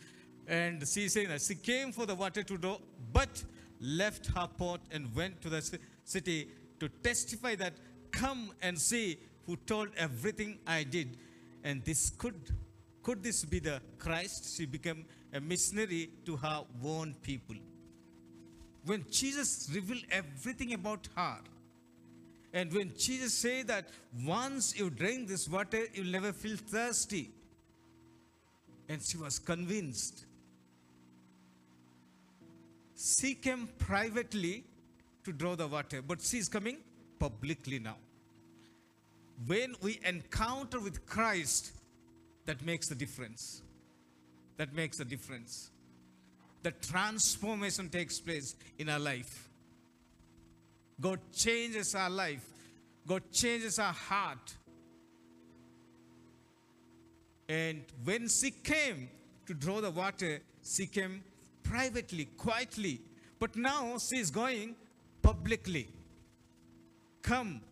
and 0.46 0.86
she 0.86 1.06
is 1.06 1.12
saying 1.12 1.28
that 1.28 1.42
she 1.42 1.54
came 1.54 1.92
for 1.92 2.06
the 2.06 2.14
water 2.14 2.42
to 2.42 2.56
draw, 2.56 2.78
but 3.12 3.42
left 3.82 4.28
her 4.28 4.48
port 4.56 4.80
and 4.90 5.14
went 5.14 5.42
to 5.42 5.50
the 5.50 5.78
city 6.04 6.48
to 6.78 6.88
testify 6.88 7.54
that, 7.56 7.74
come 8.12 8.52
and 8.62 8.78
see 8.78 9.18
who 9.46 9.56
told 9.56 9.88
everything 9.96 10.58
I 10.66 10.84
did. 10.84 11.18
And 11.64 11.84
this 11.84 12.10
could, 12.10 12.34
could 13.02 13.22
this 13.22 13.44
be 13.44 13.58
the 13.58 13.80
Christ? 13.98 14.56
She 14.56 14.66
became 14.66 15.04
a 15.32 15.40
missionary 15.40 16.10
to 16.24 16.36
her 16.36 16.64
own 16.84 17.14
people. 17.22 17.56
When 18.84 19.04
Jesus 19.10 19.70
revealed 19.74 20.04
everything 20.10 20.74
about 20.74 21.08
her, 21.16 21.38
and 22.52 22.72
when 22.72 22.92
Jesus 22.96 23.32
said 23.32 23.68
that 23.68 23.88
once 24.24 24.76
you 24.78 24.90
drink 24.90 25.28
this 25.28 25.48
water, 25.48 25.84
you'll 25.94 26.12
never 26.12 26.32
feel 26.32 26.56
thirsty. 26.56 27.30
And 28.88 29.00
she 29.00 29.16
was 29.16 29.38
convinced. 29.38 30.26
She 33.02 33.34
came 33.34 33.68
privately 33.78 34.62
to 35.24 35.32
draw 35.32 35.56
the 35.56 35.66
water, 35.66 36.02
but 36.02 36.22
she 36.22 36.38
is 36.38 36.48
coming 36.48 36.76
publicly 37.18 37.80
now. 37.80 37.96
When 39.44 39.74
we 39.82 39.98
encounter 40.04 40.78
with 40.78 41.04
Christ, 41.04 41.72
that 42.46 42.64
makes 42.64 42.86
the 42.86 42.94
difference. 42.94 43.62
That 44.56 44.72
makes 44.72 44.98
the 44.98 45.04
difference. 45.04 45.70
The 46.62 46.70
transformation 46.70 47.88
takes 47.88 48.20
place 48.20 48.54
in 48.78 48.88
our 48.88 49.00
life. 49.00 49.48
God 51.00 51.18
changes 51.34 51.96
our 51.96 52.10
life. 52.10 52.46
God 53.04 53.22
changes 53.32 53.80
our 53.80 53.92
heart. 53.92 54.54
And 57.48 57.82
when 58.04 58.28
she 58.28 58.52
came 58.52 59.08
to 59.46 59.54
draw 59.54 59.80
the 59.80 59.90
water, 59.90 60.40
she 60.62 60.86
came 60.86 61.24
privately, 61.72 62.26
quietly. 62.36 63.00
But 63.38 63.56
now 63.56 63.96
she 63.98 64.18
is 64.18 64.30
going 64.30 64.76
publicly. 65.22 65.88
Come, 67.22 67.62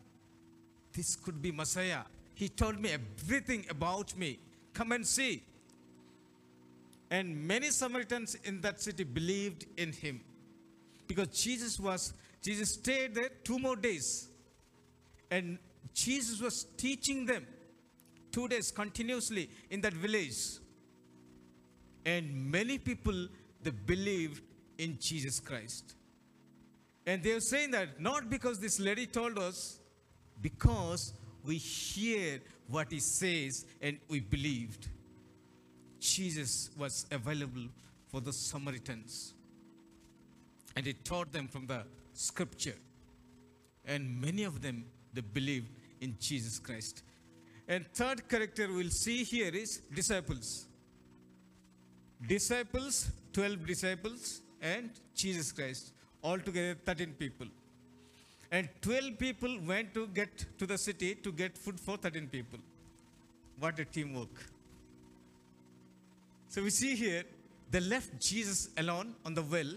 this 0.94 1.16
could 1.16 1.42
be 1.42 1.52
Messiah. 1.52 2.02
He 2.34 2.48
told 2.48 2.80
me 2.80 2.90
everything 2.90 3.66
about 3.68 4.16
me. 4.16 4.38
Come 4.72 4.92
and 4.92 5.06
see. 5.06 5.42
And 7.10 7.46
many 7.46 7.68
Samaritans 7.70 8.36
in 8.44 8.62
that 8.62 8.80
city 8.80 9.04
believed 9.04 9.66
in 9.76 9.92
him. 9.92 10.20
Because 11.06 11.28
Jesus 11.28 11.78
was, 11.78 12.14
Jesus 12.40 12.74
stayed 12.74 13.14
there 13.14 13.28
two 13.44 13.58
more 13.58 13.76
days. 13.76 14.28
And 15.30 15.58
Jesus 15.92 16.40
was 16.40 16.64
teaching 16.78 17.26
them 17.26 17.46
two 18.32 18.48
days 18.48 18.70
continuously 18.70 19.50
in 19.68 19.82
that 19.82 19.92
village. 19.92 20.38
And 22.06 22.50
many 22.50 22.78
people 22.78 23.28
they 23.62 23.70
believed 23.70 24.42
in 24.78 24.98
Jesus 25.00 25.40
Christ. 25.40 25.94
And 27.06 27.22
they're 27.22 27.40
saying 27.40 27.72
that 27.72 28.00
not 28.00 28.30
because 28.30 28.58
this 28.60 28.78
lady 28.78 29.06
told 29.06 29.38
us, 29.38 29.80
because 30.40 31.12
we 31.44 31.56
hear 31.56 32.40
what 32.68 32.90
he 32.90 33.00
says 33.00 33.66
and 33.80 33.98
we 34.08 34.20
believed. 34.20 34.88
Jesus 35.98 36.70
was 36.78 37.06
available 37.10 37.66
for 38.08 38.20
the 38.20 38.32
Samaritans. 38.32 39.34
And 40.76 40.86
he 40.86 40.92
taught 40.92 41.32
them 41.32 41.48
from 41.48 41.66
the 41.66 41.82
scripture. 42.12 42.76
And 43.84 44.20
many 44.20 44.44
of 44.44 44.62
them, 44.62 44.84
they 45.12 45.20
believed 45.20 45.68
in 46.00 46.16
Jesus 46.20 46.58
Christ. 46.58 47.02
And 47.68 47.86
third 47.92 48.28
character 48.28 48.68
we'll 48.72 48.90
see 48.90 49.24
here 49.24 49.54
is 49.54 49.82
disciples. 49.94 50.66
Disciples, 52.26 53.10
12 53.32 53.66
disciples, 53.66 54.42
and 54.60 54.90
Jesus 55.14 55.52
Christ. 55.52 55.92
Altogether 56.22 56.76
13 56.84 57.14
people. 57.18 57.46
And 58.52 58.68
12 58.82 59.18
people 59.18 59.58
went 59.66 59.94
to 59.94 60.06
get 60.08 60.44
to 60.58 60.66
the 60.66 60.76
city 60.76 61.14
to 61.14 61.32
get 61.32 61.56
food 61.56 61.78
for 61.78 61.96
13 61.96 62.26
people. 62.28 62.58
What 63.58 63.78
a 63.78 63.84
teamwork. 63.84 64.44
So 66.48 66.62
we 66.62 66.70
see 66.70 66.96
here, 66.96 67.22
they 67.70 67.80
left 67.80 68.20
Jesus 68.20 68.70
alone 68.76 69.14
on 69.24 69.34
the 69.34 69.42
well, 69.42 69.72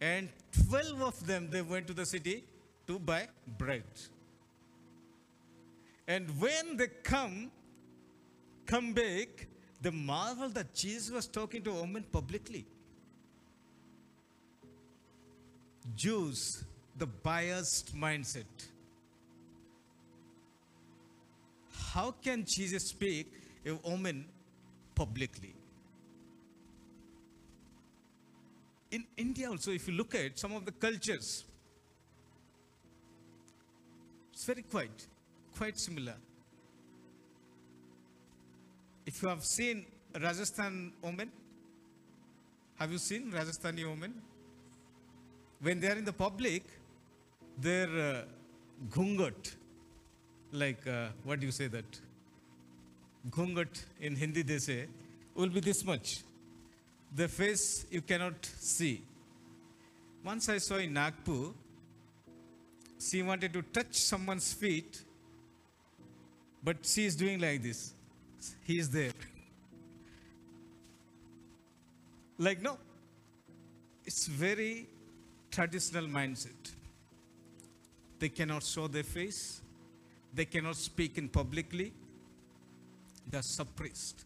and 0.00 0.28
12 0.68 1.02
of 1.02 1.26
them 1.26 1.48
they 1.50 1.62
went 1.62 1.86
to 1.86 1.94
the 1.94 2.04
city 2.04 2.42
to 2.88 2.98
buy 2.98 3.28
bread. 3.58 3.84
And 6.08 6.28
when 6.40 6.76
they 6.76 6.88
come, 7.04 7.52
come 8.66 8.92
back, 8.92 9.46
they 9.82 9.90
marvel 9.90 10.48
that 10.50 10.72
Jesus 10.74 11.10
was 11.10 11.26
talking 11.26 11.62
to 11.62 11.70
a 11.70 11.74
woman 11.74 12.04
publicly. 12.12 12.64
Jews, 15.96 16.64
the 16.96 17.06
biased 17.06 17.96
mindset. 17.96 18.44
How 21.92 22.12
can 22.22 22.44
Jesus 22.46 22.84
speak 22.84 23.26
a 23.66 23.74
woman 23.74 24.24
publicly? 24.94 25.54
In 28.92 29.04
India, 29.16 29.50
also, 29.50 29.72
if 29.72 29.88
you 29.88 29.94
look 29.94 30.14
at 30.14 30.38
some 30.38 30.52
of 30.52 30.64
the 30.64 30.72
cultures, 30.72 31.44
it's 34.32 34.44
very 34.44 34.62
quite, 34.62 35.06
quite 35.56 35.78
similar. 35.78 36.14
If 39.04 39.22
you 39.22 39.28
have 39.28 39.44
seen 39.44 39.86
Rajasthan 40.14 40.92
women, 41.02 41.30
have 42.76 42.92
you 42.92 42.98
seen 42.98 43.30
Rajasthani 43.30 43.88
women? 43.88 44.14
When 45.60 45.80
they 45.80 45.88
are 45.88 45.96
in 45.96 46.04
the 46.04 46.12
public, 46.12 46.64
their 47.58 47.86
uh, 47.86 48.22
ghungat, 48.90 49.54
like 50.52 50.86
uh, 50.86 51.08
what 51.24 51.40
do 51.40 51.46
you 51.46 51.52
say 51.52 51.68
that? 51.68 52.00
Ghungat 53.30 53.84
in 54.00 54.16
Hindi 54.16 54.42
they 54.42 54.58
say, 54.58 54.86
will 55.34 55.48
be 55.48 55.60
this 55.60 55.84
much. 55.84 56.22
The 57.14 57.28
face 57.28 57.86
you 57.90 58.02
cannot 58.02 58.44
see. 58.44 59.02
Once 60.24 60.48
I 60.48 60.58
saw 60.58 60.76
in 60.76 60.92
Nagpur, 60.92 61.50
she 62.98 63.22
wanted 63.22 63.52
to 63.52 63.62
touch 63.62 63.94
someone's 63.94 64.52
feet, 64.52 65.02
but 66.62 66.76
she 66.84 67.04
is 67.04 67.16
doing 67.16 67.40
like 67.40 67.62
this. 67.62 67.92
He 68.64 68.78
is 68.78 68.90
there. 68.90 69.12
Like, 72.38 72.60
no, 72.60 72.78
it's 74.04 74.26
very 74.26 74.86
traditional 75.50 76.06
mindset. 76.06 76.72
They 78.18 78.28
cannot 78.28 78.62
show 78.62 78.88
their 78.88 79.02
face, 79.02 79.60
they 80.34 80.44
cannot 80.44 80.76
speak 80.76 81.18
in 81.18 81.28
publicly, 81.28 81.92
they 83.28 83.38
are 83.38 83.42
suppressed. 83.42 84.24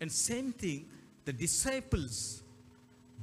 And 0.00 0.10
same 0.10 0.52
thing, 0.52 0.86
the 1.24 1.32
disciples, 1.32 2.42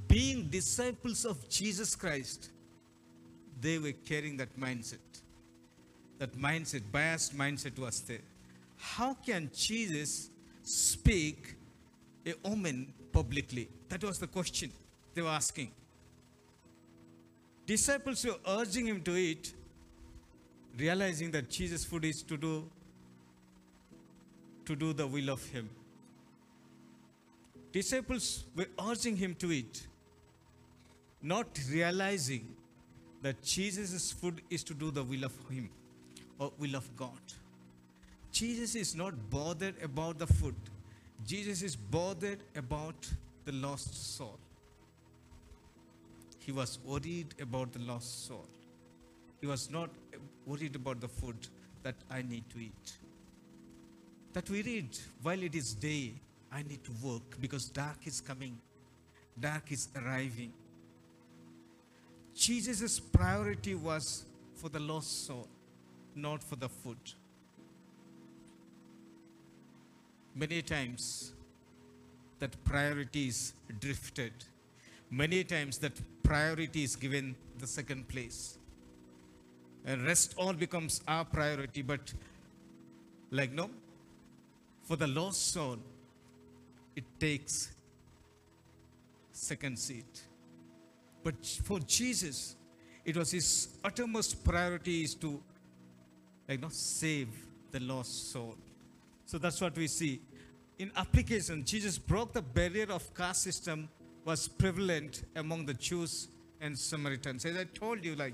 being 0.08 0.50
disciples 0.50 1.26
of 1.26 1.48
Jesus 1.50 1.96
Christ, 1.96 2.50
they 3.62 3.80
were 3.80 3.94
carrying 3.94 4.38
that 4.38 4.60
mindset. 4.60 4.98
That 6.20 6.38
mindset, 6.38 6.84
biased 6.92 7.38
mindset 7.38 7.80
was 7.80 8.02
there. 8.02 8.20
How 8.94 9.14
can 9.14 9.50
Jesus 9.54 10.30
speak 10.64 11.56
a 12.26 12.34
woman 12.48 12.94
publicly? 13.12 13.68
That 13.90 14.04
was 14.04 14.20
the 14.20 14.28
question 14.28 14.72
they 15.14 15.22
were 15.22 15.30
asking. 15.30 15.72
Disciples 17.66 18.24
were 18.24 18.38
urging 18.48 18.86
him 18.86 19.02
to 19.02 19.16
eat, 19.16 19.54
realizing 20.78 21.32
that 21.32 21.50
Jesus' 21.50 21.84
food 21.84 22.06
is 22.06 22.22
to 22.24 22.38
do 22.38 22.70
to 24.66 24.76
do 24.76 24.94
the 24.94 25.06
will 25.06 25.30
of 25.30 25.44
him. 25.46 25.70
Disciples 27.72 28.46
were 28.56 28.68
urging 28.90 29.16
him 29.16 29.36
to 29.36 29.52
eat, 29.52 29.88
not 31.22 31.60
realizing 31.72 32.56
that 33.22 33.42
Jesus' 33.44 34.12
food 34.12 34.42
is 34.50 34.64
to 34.64 34.74
do 34.74 34.92
the 34.92 35.04
will 35.04 35.26
of 35.26 35.34
him 35.50 35.70
or 36.40 36.52
will 36.60 36.76
of 36.76 36.96
God. 36.96 37.36
Jesus 38.36 38.76
is 38.76 38.96
not 38.96 39.14
bothered 39.30 39.82
about 39.82 40.20
the 40.20 40.28
food. 40.28 40.56
Jesus 41.26 41.62
is 41.62 41.78
bothered 41.78 42.40
about 42.58 43.08
the 43.46 43.54
lost 43.54 44.18
soul. 44.18 44.38
He 46.40 46.52
was 46.52 46.78
worried 46.86 47.34
about 47.42 47.72
the 47.72 47.80
lost 47.80 48.28
soul. 48.28 48.46
He 49.40 49.48
was 49.48 49.72
not 49.72 49.90
worried 50.46 50.76
about 50.76 51.00
the 51.00 51.08
food 51.08 51.48
that 51.84 51.96
I 52.12 52.24
need 52.24 52.44
to 52.50 52.60
eat. 52.60 52.98
That 54.34 54.50
we 54.50 54.62
read, 54.64 54.98
while 55.22 55.42
it 55.42 55.56
is 55.56 55.74
day, 55.74 56.16
I 56.52 56.62
need 56.64 56.84
to 56.84 56.92
work 57.02 57.40
because 57.40 57.70
dark 57.70 58.06
is 58.06 58.20
coming, 58.20 58.58
dark 59.40 59.72
is 59.72 59.88
arriving. 59.96 60.52
Jesus' 62.36 63.00
priority 63.00 63.76
was 63.76 64.26
for 64.56 64.68
the 64.68 64.82
lost 64.82 65.26
soul, 65.26 65.48
not 66.16 66.44
for 66.44 66.58
the 66.58 66.68
food. 66.68 66.98
Many 70.36 70.62
times, 70.62 71.32
that 72.40 72.52
priority 72.66 73.30
is 73.30 73.54
drifted. 73.80 74.34
Many 75.10 75.44
times, 75.46 75.78
that 75.78 75.94
priority 76.24 76.84
is 76.84 76.96
given 76.98 77.36
the 77.58 77.68
second 77.68 78.08
place. 78.10 78.58
And 79.86 80.06
rest 80.06 80.34
all 80.38 80.54
becomes 80.54 81.02
our 81.08 81.24
priority, 81.24 81.82
but 81.82 82.14
like 83.32 83.54
no, 83.54 83.70
for 84.84 84.96
the 84.96 85.08
lost 85.08 85.54
soul, 85.54 85.78
it 86.96 87.04
takes 87.20 87.72
second 89.32 89.78
seat. 89.78 90.24
But 91.24 91.46
for 91.64 91.80
Jesus, 91.80 92.56
it 93.04 93.16
was 93.16 93.32
his 93.32 93.70
uttermost 93.84 94.44
priority 94.44 95.04
is 95.04 95.16
to 95.16 95.42
like 96.48 96.62
not 96.62 96.74
save 96.74 97.30
the 97.72 97.80
lost 97.80 98.32
soul. 98.32 98.56
So 99.26 99.38
that's 99.38 99.60
what 99.62 99.76
we 99.76 99.88
see. 99.88 100.22
In 100.78 100.92
application, 100.96 101.64
Jesus 101.64 101.98
broke 101.98 102.34
the 102.34 102.42
barrier 102.42 102.88
of 102.90 103.14
caste 103.16 103.44
system 103.44 103.90
was 104.26 104.48
prevalent 104.48 105.24
among 105.36 105.66
the 105.66 105.74
Jews 105.74 106.28
and 106.60 106.78
Samaritans. 106.78 107.46
As 107.46 107.56
I 107.56 107.64
told 107.64 108.04
you, 108.04 108.16
like 108.16 108.34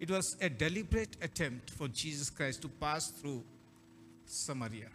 it 0.00 0.10
was 0.10 0.36
a 0.40 0.48
deliberate 0.48 1.16
attempt 1.22 1.70
for 1.70 1.86
Jesus 1.88 2.28
Christ 2.28 2.62
to 2.62 2.68
pass 2.68 3.08
through 3.08 3.42
Samaria. 4.26 4.88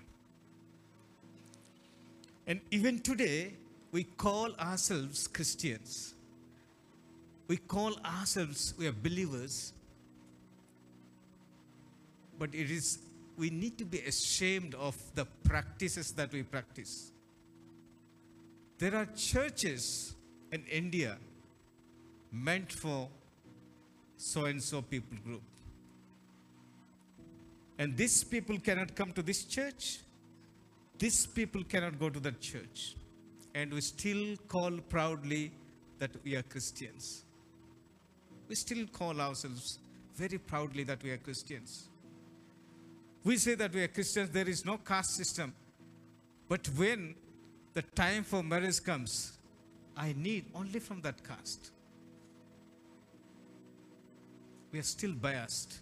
And 2.45 2.59
even 2.71 2.99
today, 2.99 3.53
we 3.91 4.03
call 4.03 4.53
ourselves 4.55 5.27
Christians. 5.27 6.13
We 7.47 7.57
call 7.57 7.93
ourselves, 8.05 8.73
we 8.77 8.87
are 8.87 8.91
believers. 8.91 9.71
But 12.37 12.53
it 12.53 12.69
is, 12.69 12.99
we 13.37 13.49
need 13.51 13.77
to 13.77 13.85
be 13.85 13.99
ashamed 13.99 14.73
of 14.75 14.95
the 15.13 15.25
practices 15.43 16.11
that 16.13 16.31
we 16.31 16.41
practice. 16.43 17.11
There 18.79 18.95
are 18.95 19.05
churches 19.15 20.15
in 20.51 20.63
India 20.65 21.17
meant 22.31 22.71
for 22.71 23.09
so 24.17 24.45
and 24.45 24.61
so 24.61 24.81
people 24.81 25.17
group. 25.23 25.43
And 27.79 27.95
these 27.95 28.23
people 28.23 28.57
cannot 28.59 28.95
come 28.95 29.11
to 29.13 29.21
this 29.21 29.43
church. 29.43 29.99
These 30.97 31.27
people 31.27 31.63
cannot 31.63 31.99
go 31.99 32.09
to 32.09 32.19
that 32.21 32.41
church. 32.41 32.95
And 33.53 33.71
we 33.71 33.81
still 33.81 34.35
call 34.47 34.71
proudly 34.89 35.51
that 35.99 36.11
we 36.23 36.35
are 36.35 36.41
Christians. 36.41 37.23
We 38.47 38.55
still 38.55 38.87
call 38.87 39.21
ourselves 39.21 39.79
very 40.15 40.39
proudly 40.39 40.83
that 40.85 41.03
we 41.03 41.11
are 41.11 41.17
Christians. 41.17 41.89
We 43.27 43.35
say 43.35 43.55
that 43.55 43.73
we 43.73 43.83
are 43.83 43.89
Christians, 43.89 44.29
there 44.29 44.47
is 44.47 44.63
no 44.63 44.77
caste 44.77 45.17
system. 45.17 45.53
But 46.47 46.65
when 46.77 47.13
the 47.73 47.81
time 47.81 48.23
for 48.23 48.41
marriage 48.41 48.81
comes, 48.81 49.37
I 49.97 50.15
need 50.15 50.45
only 50.55 50.79
from 50.79 51.01
that 51.01 51.21
caste. 51.27 51.71
We 54.71 54.79
are 54.79 54.83
still 54.83 55.11
biased. 55.11 55.79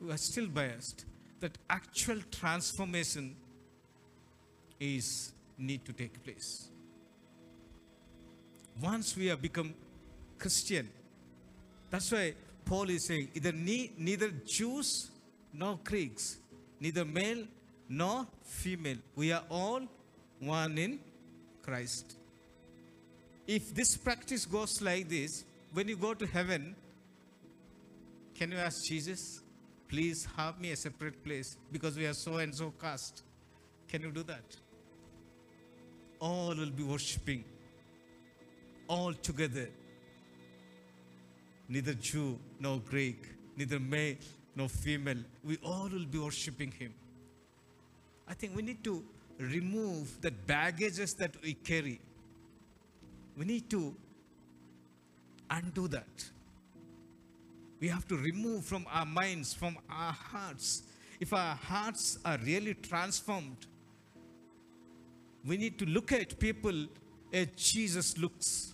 We 0.00 0.10
are 0.10 0.16
still 0.16 0.46
biased. 0.46 1.04
That 1.40 1.58
actual 1.68 2.22
transformation 2.30 3.36
is 4.80 5.32
need 5.58 5.84
to 5.84 5.92
take 5.92 6.24
place. 6.24 6.68
Once 8.80 9.14
we 9.18 9.26
have 9.26 9.42
become 9.42 9.74
Christian, 10.38 10.88
that's 11.90 12.10
why 12.10 12.32
Paul 12.68 12.90
is 12.90 13.06
saying 13.06 13.30
either 13.34 13.52
ne- 13.52 13.92
neither 13.96 14.30
Jews 14.44 15.10
nor 15.54 15.78
Greeks, 15.82 16.36
neither 16.78 17.04
male 17.04 17.44
nor 17.88 18.26
female. 18.44 18.98
We 19.16 19.32
are 19.32 19.42
all 19.48 19.80
one 20.38 20.76
in 20.76 21.00
Christ. 21.62 22.16
If 23.46 23.74
this 23.74 23.96
practice 23.96 24.44
goes 24.44 24.82
like 24.82 25.08
this, 25.08 25.44
when 25.72 25.88
you 25.88 25.96
go 25.96 26.12
to 26.12 26.26
heaven, 26.26 26.76
can 28.34 28.52
you 28.52 28.58
ask 28.58 28.84
Jesus, 28.84 29.40
please 29.88 30.28
have 30.36 30.60
me 30.60 30.72
a 30.72 30.76
separate 30.76 31.24
place 31.24 31.56
because 31.72 31.96
we 31.96 32.04
are 32.04 32.12
so 32.12 32.36
and 32.36 32.54
so 32.54 32.74
caste? 32.78 33.22
Can 33.88 34.02
you 34.02 34.10
do 34.10 34.22
that? 34.24 34.44
All 36.20 36.54
will 36.54 36.70
be 36.70 36.82
worshipping 36.82 37.44
all 38.88 39.14
together. 39.14 39.68
Neither 41.68 41.94
Jew 41.94 42.38
nor 42.58 42.78
Greek, 42.78 43.26
neither 43.56 43.78
male 43.78 44.16
nor 44.56 44.68
female. 44.68 45.18
We 45.44 45.58
all 45.62 45.88
will 45.88 46.06
be 46.06 46.18
worshipping 46.18 46.72
Him. 46.72 46.94
I 48.26 48.34
think 48.34 48.56
we 48.56 48.62
need 48.62 48.82
to 48.84 49.04
remove 49.38 50.20
the 50.20 50.30
baggages 50.30 51.14
that 51.14 51.34
we 51.42 51.54
carry. 51.54 52.00
We 53.36 53.44
need 53.44 53.70
to 53.70 53.94
undo 55.50 55.88
that. 55.88 56.24
We 57.80 57.88
have 57.88 58.08
to 58.08 58.16
remove 58.16 58.64
from 58.64 58.86
our 58.90 59.06
minds, 59.06 59.54
from 59.54 59.78
our 59.88 60.12
hearts. 60.12 60.82
If 61.20 61.32
our 61.32 61.54
hearts 61.54 62.18
are 62.24 62.38
really 62.38 62.74
transformed, 62.74 63.66
we 65.44 65.56
need 65.56 65.78
to 65.78 65.86
look 65.86 66.12
at 66.12 66.38
people 66.38 66.86
as 67.32 67.46
Jesus 67.56 68.18
looks. 68.18 68.72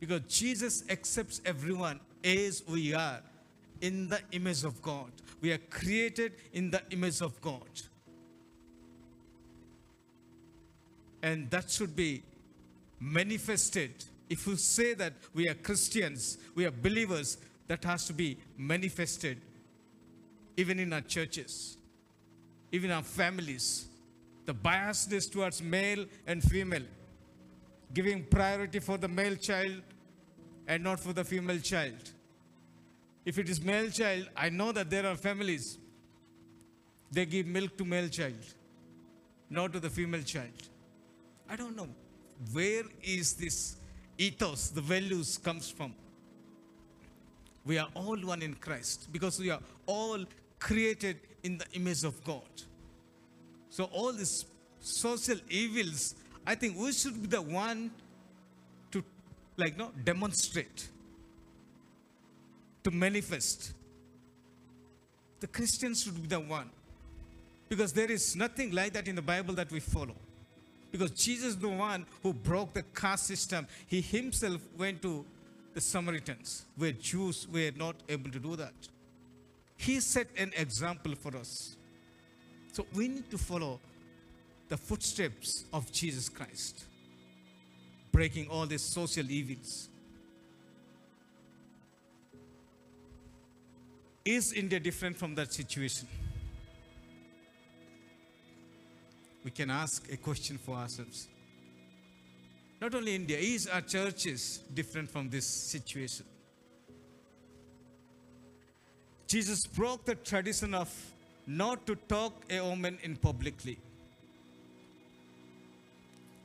Because 0.00 0.22
Jesus 0.28 0.84
accepts 0.90 1.40
everyone 1.44 2.00
as 2.22 2.62
we 2.66 2.94
are 2.94 3.20
in 3.80 4.08
the 4.08 4.20
image 4.32 4.64
of 4.64 4.80
God. 4.82 5.10
We 5.40 5.52
are 5.52 5.58
created 5.58 6.32
in 6.52 6.70
the 6.70 6.82
image 6.90 7.20
of 7.20 7.40
God. 7.40 7.62
And 11.22 11.50
that 11.50 11.70
should 11.70 11.96
be 11.96 12.22
manifested. 13.00 14.04
If 14.28 14.46
you 14.46 14.56
say 14.56 14.94
that 14.94 15.14
we 15.34 15.48
are 15.48 15.54
Christians, 15.54 16.38
we 16.54 16.64
are 16.64 16.70
believers, 16.70 17.38
that 17.66 17.84
has 17.84 18.06
to 18.06 18.12
be 18.12 18.38
manifested 18.56 19.38
even 20.56 20.78
in 20.78 20.92
our 20.92 21.00
churches, 21.00 21.76
even 22.72 22.90
our 22.90 23.02
families. 23.02 23.86
The 24.46 24.54
biasness 24.54 25.30
towards 25.30 25.62
male 25.62 26.04
and 26.26 26.42
female, 26.42 26.82
giving 27.92 28.24
priority 28.24 28.78
for 28.78 28.96
the 28.98 29.08
male 29.08 29.36
child 29.36 29.82
and 30.66 30.82
not 30.82 31.00
for 31.00 31.12
the 31.12 31.24
female 31.24 31.58
child. 31.58 32.12
If 33.24 33.38
it 33.38 33.48
is 33.48 33.60
male 33.60 33.90
child, 33.90 34.28
I 34.36 34.48
know 34.48 34.72
that 34.72 34.90
there 34.90 35.06
are 35.06 35.16
families, 35.16 35.78
they 37.10 37.26
give 37.26 37.46
milk 37.46 37.76
to 37.78 37.84
male 37.84 38.08
child, 38.08 38.44
not 39.50 39.72
to 39.72 39.80
the 39.80 39.90
female 39.90 40.22
child. 40.22 40.52
I 41.48 41.56
don't 41.56 41.76
know 41.76 41.88
where 42.52 42.84
is 43.02 43.34
this 43.34 43.76
ethos, 44.18 44.70
the 44.70 44.80
values 44.80 45.38
comes 45.38 45.70
from. 45.70 45.94
We 47.64 47.78
are 47.78 47.88
all 47.94 48.16
one 48.16 48.42
in 48.42 48.54
Christ 48.54 49.08
because 49.10 49.38
we 49.38 49.50
are 49.50 49.60
all 49.86 50.24
created 50.58 51.20
in 51.42 51.58
the 51.58 51.66
image 51.72 52.04
of 52.04 52.22
God. 52.24 52.42
So 53.70 53.84
all 53.84 54.12
these 54.12 54.44
social 54.80 55.38
evils, 55.48 56.14
I 56.46 56.54
think 56.54 56.76
we 56.78 56.92
should 56.92 57.20
be 57.20 57.28
the 57.28 57.42
one 57.42 57.90
to 58.92 59.02
like 59.56 59.76
no 59.76 59.90
demonstrate, 60.04 60.88
to 62.82 62.90
manifest. 62.90 63.72
The 65.40 65.46
Christians 65.46 66.02
should 66.02 66.20
be 66.20 66.28
the 66.28 66.40
one. 66.40 66.70
Because 67.68 67.92
there 67.92 68.10
is 68.10 68.36
nothing 68.36 68.72
like 68.72 68.92
that 68.92 69.08
in 69.08 69.16
the 69.16 69.22
Bible 69.22 69.54
that 69.54 69.70
we 69.72 69.80
follow. 69.80 70.14
Because 70.92 71.10
Jesus 71.10 71.48
is 71.48 71.58
the 71.58 71.68
one 71.68 72.06
who 72.22 72.32
broke 72.32 72.72
the 72.72 72.82
caste 72.94 73.26
system. 73.26 73.66
He 73.86 74.00
himself 74.00 74.60
went 74.78 75.02
to 75.02 75.24
the 75.74 75.80
Samaritans, 75.80 76.66
where 76.76 76.92
Jews 76.92 77.48
were 77.52 77.72
not 77.76 77.96
able 78.08 78.30
to 78.30 78.38
do 78.38 78.54
that. 78.56 78.74
He 79.76 79.98
set 80.00 80.28
an 80.38 80.52
example 80.56 81.14
for 81.16 81.36
us. 81.36 81.76
So 82.72 82.86
we 82.94 83.08
need 83.08 83.28
to 83.30 83.38
follow 83.38 83.80
the 84.74 84.78
footsteps 84.78 85.66
of 85.72 85.92
Jesus 85.92 86.28
Christ, 86.28 86.86
breaking 88.10 88.48
all 88.48 88.66
these 88.66 88.82
social 88.82 89.30
evils. 89.30 89.88
Is 94.24 94.52
India 94.52 94.80
different 94.80 95.16
from 95.16 95.36
that 95.36 95.52
situation? 95.52 96.08
We 99.44 99.52
can 99.52 99.70
ask 99.70 100.12
a 100.12 100.16
question 100.16 100.58
for 100.58 100.74
ourselves. 100.74 101.28
Not 102.80 102.96
only 102.96 103.14
India, 103.14 103.38
is 103.38 103.68
our 103.68 103.80
churches 103.80 104.58
different 104.74 105.08
from 105.08 105.30
this 105.30 105.46
situation? 105.46 106.26
Jesus 109.28 109.68
broke 109.68 110.04
the 110.04 110.16
tradition 110.16 110.74
of 110.74 110.92
not 111.46 111.86
to 111.86 111.94
talk 111.94 112.32
a 112.50 112.60
woman 112.60 112.98
in 113.04 113.14
publicly. 113.14 113.78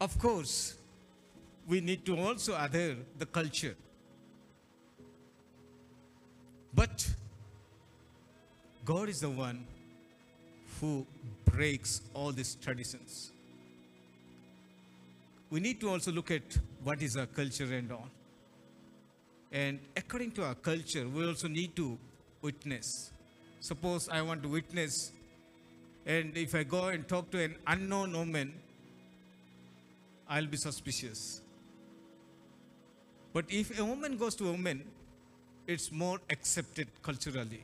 Of 0.02 0.18
course, 0.18 0.76
we 1.68 1.82
need 1.82 2.06
to 2.06 2.18
also 2.18 2.58
adhere 2.58 2.96
the 3.18 3.26
culture. 3.26 3.76
But 6.74 7.08
God 8.86 9.10
is 9.10 9.20
the 9.20 9.30
one 9.30 9.66
who 10.80 11.06
breaks 11.46 12.02
all 12.14 12.32
these 12.32 12.56
traditions. 12.56 13.32
We 15.50 15.60
need 15.60 15.82
to 15.82 15.90
also 15.90 16.12
look 16.12 16.32
at 16.32 16.58
what 16.84 17.02
is 17.02 17.18
our 17.18 17.26
culture 17.26 17.66
and 17.66 17.92
all. 17.92 18.08
And 19.52 19.80
according 19.98 20.32
to 20.34 20.46
our 20.46 20.56
culture, 20.56 21.08
we 21.08 21.28
also 21.28 21.48
need 21.48 21.76
to 21.76 21.98
witness. 22.42 23.12
Suppose 23.60 24.08
I 24.08 24.22
want 24.22 24.44
to 24.44 24.50
witness, 24.50 25.12
and 26.06 26.38
if 26.38 26.56
I 26.56 26.64
go 26.64 26.88
and 26.88 27.06
talk 27.08 27.30
to 27.32 27.44
an 27.44 27.56
unknown 27.68 28.14
woman, 28.14 28.54
I'll 30.30 30.46
be 30.46 30.58
suspicious. 30.58 31.42
But 33.34 33.46
if 33.50 33.80
a 33.80 33.84
woman 33.84 34.18
goes 34.18 34.36
to 34.36 34.48
a 34.48 34.52
woman, 34.52 34.84
it's 35.68 35.92
more 35.92 36.20
accepted 36.30 36.88
culturally. 37.02 37.64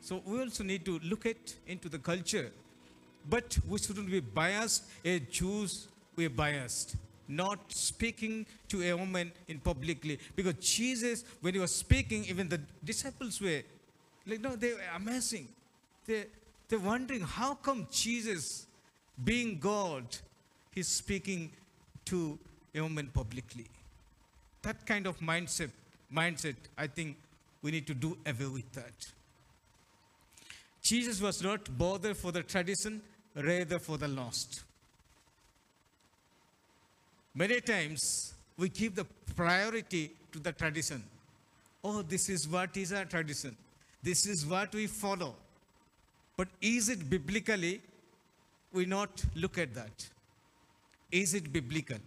So 0.00 0.22
we 0.24 0.40
also 0.40 0.64
need 0.64 0.84
to 0.84 0.98
look 1.02 1.26
at 1.26 1.54
into 1.66 1.88
the 1.88 1.98
culture. 1.98 2.50
But 3.28 3.58
we 3.68 3.78
shouldn't 3.78 4.10
be 4.10 4.20
biased. 4.20 4.84
A 5.04 5.18
Jews, 5.20 5.88
we're 6.16 6.30
biased. 6.30 6.96
Not 7.28 7.58
speaking 7.72 8.46
to 8.68 8.82
a 8.82 8.94
woman 8.94 9.30
in 9.46 9.60
publicly. 9.60 10.18
Because 10.34 10.54
Jesus, 10.54 11.24
when 11.40 11.54
he 11.54 11.60
was 11.60 11.74
speaking, 11.74 12.24
even 12.24 12.48
the 12.48 12.60
disciples 12.84 13.40
were 13.40 13.62
like, 14.26 14.40
no, 14.40 14.56
they 14.56 14.72
were 14.72 14.80
amazing. 14.94 15.48
They, 16.06 16.24
they're 16.68 16.78
wondering, 16.78 17.20
how 17.20 17.54
come 17.54 17.86
Jesus, 17.90 18.66
being 19.22 19.58
God, 19.58 20.04
he's 20.72 20.88
speaking 20.88 21.50
to 22.06 22.38
a 22.74 22.80
woman 22.80 23.10
publicly? 23.12 23.66
That 24.62 24.84
kind 24.86 25.06
of 25.06 25.18
mindset, 25.20 25.70
mindset, 26.14 26.56
I 26.76 26.86
think 26.86 27.16
we 27.62 27.70
need 27.70 27.86
to 27.86 27.94
do 27.94 28.16
away 28.26 28.46
with 28.46 28.72
that. 28.72 29.06
Jesus 30.82 31.20
was 31.20 31.42
not 31.42 31.76
bothered 31.76 32.16
for 32.16 32.32
the 32.32 32.42
tradition, 32.42 33.02
rather 33.34 33.78
for 33.78 33.98
the 33.98 34.08
lost. 34.08 34.62
Many 37.34 37.60
times 37.60 38.34
we 38.56 38.68
give 38.68 38.94
the 38.96 39.06
priority 39.36 40.12
to 40.32 40.38
the 40.38 40.52
tradition. 40.52 41.02
Oh, 41.82 42.02
this 42.02 42.28
is 42.28 42.48
what 42.48 42.76
is 42.76 42.92
our 42.92 43.04
tradition. 43.04 43.56
This 44.02 44.26
is 44.26 44.44
what 44.46 44.74
we 44.74 44.86
follow. 44.86 45.34
But 46.36 46.48
is 46.60 46.88
it 46.88 47.08
biblically? 47.08 47.80
We 48.72 48.86
not 48.86 49.24
look 49.34 49.58
at 49.58 49.74
that. 49.74 50.08
Is 51.10 51.34
it 51.34 51.52
biblical? 51.52 51.98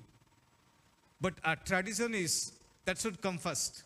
But 1.20 1.34
our 1.44 1.56
tradition 1.56 2.14
is 2.14 2.54
that 2.86 3.00
should 3.00 3.22
come 3.22 3.38
first. 3.38 3.84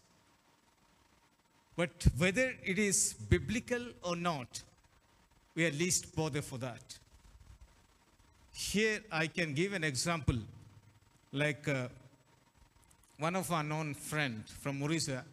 But 1.75 2.07
whether 2.17 2.55
it 2.63 2.79
is 2.79 3.13
biblical 3.13 3.83
or 4.03 4.15
not, 4.15 4.63
we 5.53 5.65
are 5.65 5.71
least 5.71 6.15
bothered 6.15 6.43
for 6.43 6.57
that. 6.57 6.97
Here 8.53 9.01
I 9.11 9.27
can 9.27 9.53
give 9.53 9.73
an 9.73 9.83
example, 9.83 10.37
like 11.31 11.67
uh, 11.67 11.87
one 13.19 13.35
of 13.35 13.51
our 13.51 13.63
known 13.63 13.93
friend 13.93 14.43
from 14.47 14.81
Orissa, 14.81 15.23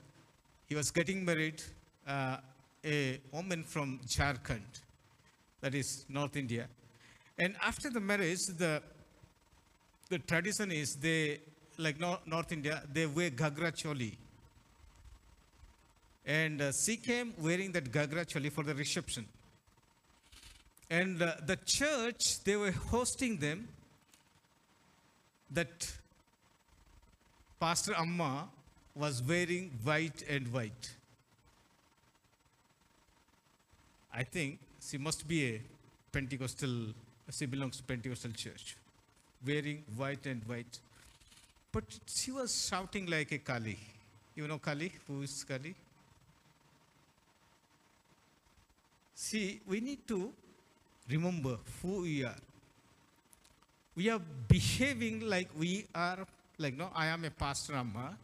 he 0.68 0.74
was 0.74 0.90
getting 0.90 1.24
married, 1.24 1.62
uh, 2.06 2.36
a 2.84 3.18
woman 3.32 3.62
from 3.62 4.00
Jharkhand, 4.06 4.80
that 5.62 5.74
is 5.74 6.04
North 6.10 6.36
India. 6.36 6.66
And 7.38 7.56
after 7.62 7.88
the 7.88 8.00
marriage, 8.00 8.46
the, 8.46 8.82
the 10.14 10.20
tradition 10.20 10.70
is 10.70 10.94
they, 10.94 11.40
like 11.76 11.98
North 11.98 12.52
India, 12.52 12.82
they 12.92 13.06
wear 13.06 13.30
Ghagra 13.30 13.72
choli. 13.72 14.12
And 16.24 16.62
uh, 16.62 16.70
she 16.72 16.96
came 16.96 17.34
wearing 17.38 17.72
that 17.72 17.90
Ghagra 17.90 18.24
choli 18.24 18.52
for 18.52 18.62
the 18.62 18.74
reception. 18.74 19.26
And 20.88 21.20
uh, 21.20 21.32
the 21.44 21.56
church, 21.56 22.44
they 22.44 22.54
were 22.54 22.70
hosting 22.70 23.38
them 23.38 23.66
that 25.50 25.92
Pastor 27.58 27.94
Amma 27.94 28.48
was 28.94 29.20
wearing 29.20 29.72
white 29.82 30.22
and 30.30 30.52
white. 30.52 30.94
I 34.14 34.22
think 34.22 34.60
she 34.80 34.96
must 34.96 35.26
be 35.26 35.54
a 35.54 35.60
Pentecostal, 36.12 36.94
she 37.32 37.46
belongs 37.46 37.78
to 37.78 37.82
Pentecostal 37.82 38.30
church, 38.30 38.76
wearing 39.46 39.82
white 39.96 40.26
and 40.26 40.42
white. 40.46 40.78
But 41.72 41.84
she 42.06 42.30
was 42.30 42.68
shouting 42.68 43.06
like 43.06 43.32
a 43.32 43.38
Kali. 43.38 43.78
You 44.34 44.48
know 44.48 44.58
Kali? 44.58 44.92
Who 45.06 45.22
is 45.22 45.44
Kali? 45.44 45.74
See, 49.14 49.60
we 49.66 49.80
need 49.80 50.06
to 50.08 50.32
remember 51.08 51.56
who 51.80 52.02
we 52.02 52.24
are. 52.24 52.36
We 53.96 54.10
are 54.10 54.20
behaving 54.48 55.20
like 55.20 55.48
we 55.56 55.86
are, 55.94 56.26
like, 56.58 56.76
no, 56.76 56.90
I 56.94 57.06
am 57.06 57.24
a 57.24 57.30
Pastor 57.30 57.74
Amma, 57.74 58.16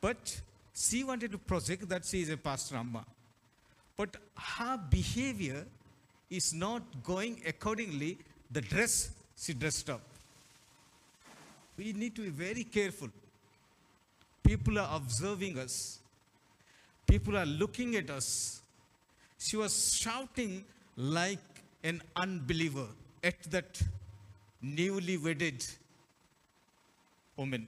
but 0.00 0.40
she 0.74 1.04
wanted 1.04 1.32
to 1.32 1.38
project 1.38 1.88
that 1.90 2.04
she 2.06 2.22
is 2.22 2.30
a 2.30 2.36
Pastor 2.36 2.76
Amma. 2.76 3.04
But 3.96 4.16
her 4.36 4.80
behavior 4.88 5.66
is 6.30 6.54
not 6.54 6.82
going 7.04 7.42
accordingly 7.46 8.16
the 8.50 8.62
dress 8.62 9.10
she 9.36 9.52
dressed 9.52 9.90
up. 9.90 10.00
We 11.80 11.94
need 11.94 12.14
to 12.16 12.20
be 12.20 12.28
very 12.28 12.64
careful. 12.64 13.08
People 14.42 14.78
are 14.78 14.96
observing 14.96 15.58
us. 15.58 15.98
People 17.06 17.38
are 17.38 17.46
looking 17.46 17.96
at 17.96 18.10
us. 18.10 18.60
She 19.38 19.56
was 19.56 19.94
shouting 19.94 20.62
like 20.98 21.38
an 21.82 22.02
unbeliever 22.16 22.86
at 23.24 23.42
that 23.44 23.80
newly 24.60 25.16
wedded 25.16 25.64
woman. 27.34 27.66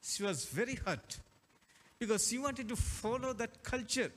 She 0.00 0.22
was 0.22 0.46
very 0.46 0.76
hurt 0.76 1.18
because 1.98 2.26
she 2.28 2.38
wanted 2.38 2.70
to 2.70 2.76
follow 2.76 3.34
that 3.34 3.62
culture. 3.62 4.10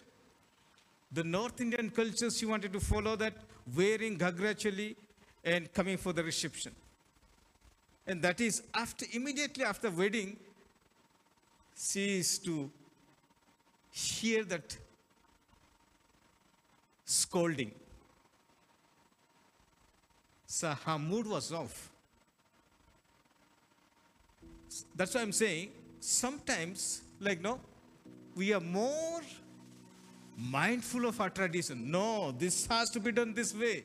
The 1.12 1.26
North 1.26 1.60
Indian 1.60 1.89
culture, 1.89 2.30
she 2.30 2.45
wanted 2.45 2.71
to 2.71 2.80
follow 2.80 3.17
that, 3.17 3.34
wearing 3.76 4.17
ghagra 4.17 4.56
choli 4.56 4.95
and 5.43 5.74
coming 5.74 5.97
for 5.97 6.13
the 6.13 6.24
reception. 6.24 6.71
And 8.08 8.22
that 8.22 8.42
is 8.42 8.64
after 8.74 9.06
immediately 9.12 9.64
after 9.64 9.90
wedding, 9.90 10.38
she 11.78 12.20
is 12.20 12.40
to 12.40 12.70
hear 13.92 14.44
that 14.46 14.78
scolding. 17.06 17.72
So 20.46 20.70
her 20.86 21.00
mood 21.00 21.28
was 21.28 21.52
off. 21.52 21.90
That's 24.96 25.16
why 25.16 25.22
I'm 25.22 25.32
saying 25.32 25.72
sometimes, 26.00 27.02
like, 27.20 27.42
no, 27.42 27.60
we 28.36 28.54
are 28.54 28.60
more 28.60 29.22
mindful 30.38 31.06
of 31.06 31.20
our 31.22 31.30
tradition. 31.30 31.92
No, 31.92 32.32
this 32.32 32.66
has 32.68 32.90
to 32.92 33.00
be 33.00 33.12
done 33.12 33.34
this 33.34 33.54
way. 33.54 33.84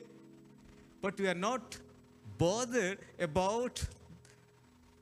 But 1.03 1.19
we 1.19 1.29
are 1.29 1.35
not 1.35 1.77
bothered 2.39 2.99
about 3.19 3.85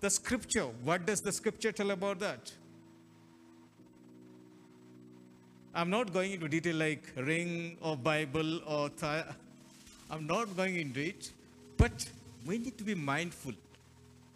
the 0.04 0.10
scripture. 0.10 0.66
What 0.88 1.06
does 1.06 1.22
the 1.22 1.32
scripture 1.32 1.72
tell 1.72 1.90
about 1.90 2.18
that? 2.18 2.52
I'm 5.74 5.88
not 5.88 6.12
going 6.12 6.32
into 6.32 6.46
detail 6.46 6.76
like 6.76 7.06
ring 7.16 7.78
or 7.80 7.96
Bible 7.96 8.60
or 8.66 8.90
th- 8.90 9.24
I'm 10.10 10.26
not 10.26 10.54
going 10.58 10.76
into 10.76 11.00
it, 11.00 11.30
but 11.78 12.06
we 12.44 12.58
need 12.58 12.76
to 12.82 12.84
be 12.84 12.94
mindful 12.94 13.54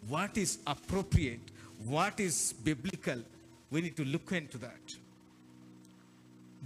what 0.07 0.37
is 0.37 0.57
appropriate, 0.65 1.53
what 1.85 2.19
is 2.19 2.53
biblical. 2.63 3.21
We 3.69 3.81
need 3.81 3.95
to 3.97 4.05
look 4.05 4.31
into 4.31 4.57
that. 4.57 4.97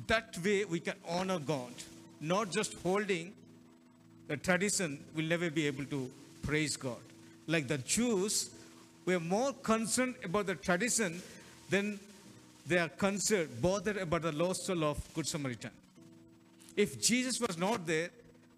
That 0.08 0.38
way 0.46 0.64
we 0.64 0.80
can 0.80 0.96
honor 1.06 1.40
God, 1.40 1.74
not 2.22 2.52
just 2.52 2.82
holding 2.82 3.34
the 4.30 4.38
tradition, 4.38 5.00
we'll 5.14 5.32
never 5.38 5.50
be 5.50 5.68
able 5.68 5.86
to 5.98 6.10
praise 6.42 6.78
God. 6.78 7.04
Like 7.48 7.68
the 7.68 7.80
Jews 7.80 8.50
were 9.06 9.20
more 9.20 9.54
concerned 9.54 10.16
about 10.24 10.46
the 10.46 10.56
tradition 10.56 11.22
than 11.70 12.00
they 12.66 12.78
are 12.78 12.90
concerned, 12.90 13.50
bothered 13.62 13.98
about 13.98 14.22
the 14.22 14.32
lost 14.32 14.66
soul 14.66 14.84
of 14.84 15.14
Good 15.14 15.28
Samaritan. 15.28 15.72
If 16.76 17.02
Jesus 17.02 17.40
was 17.40 17.58
not 17.58 17.86
there, 17.86 18.10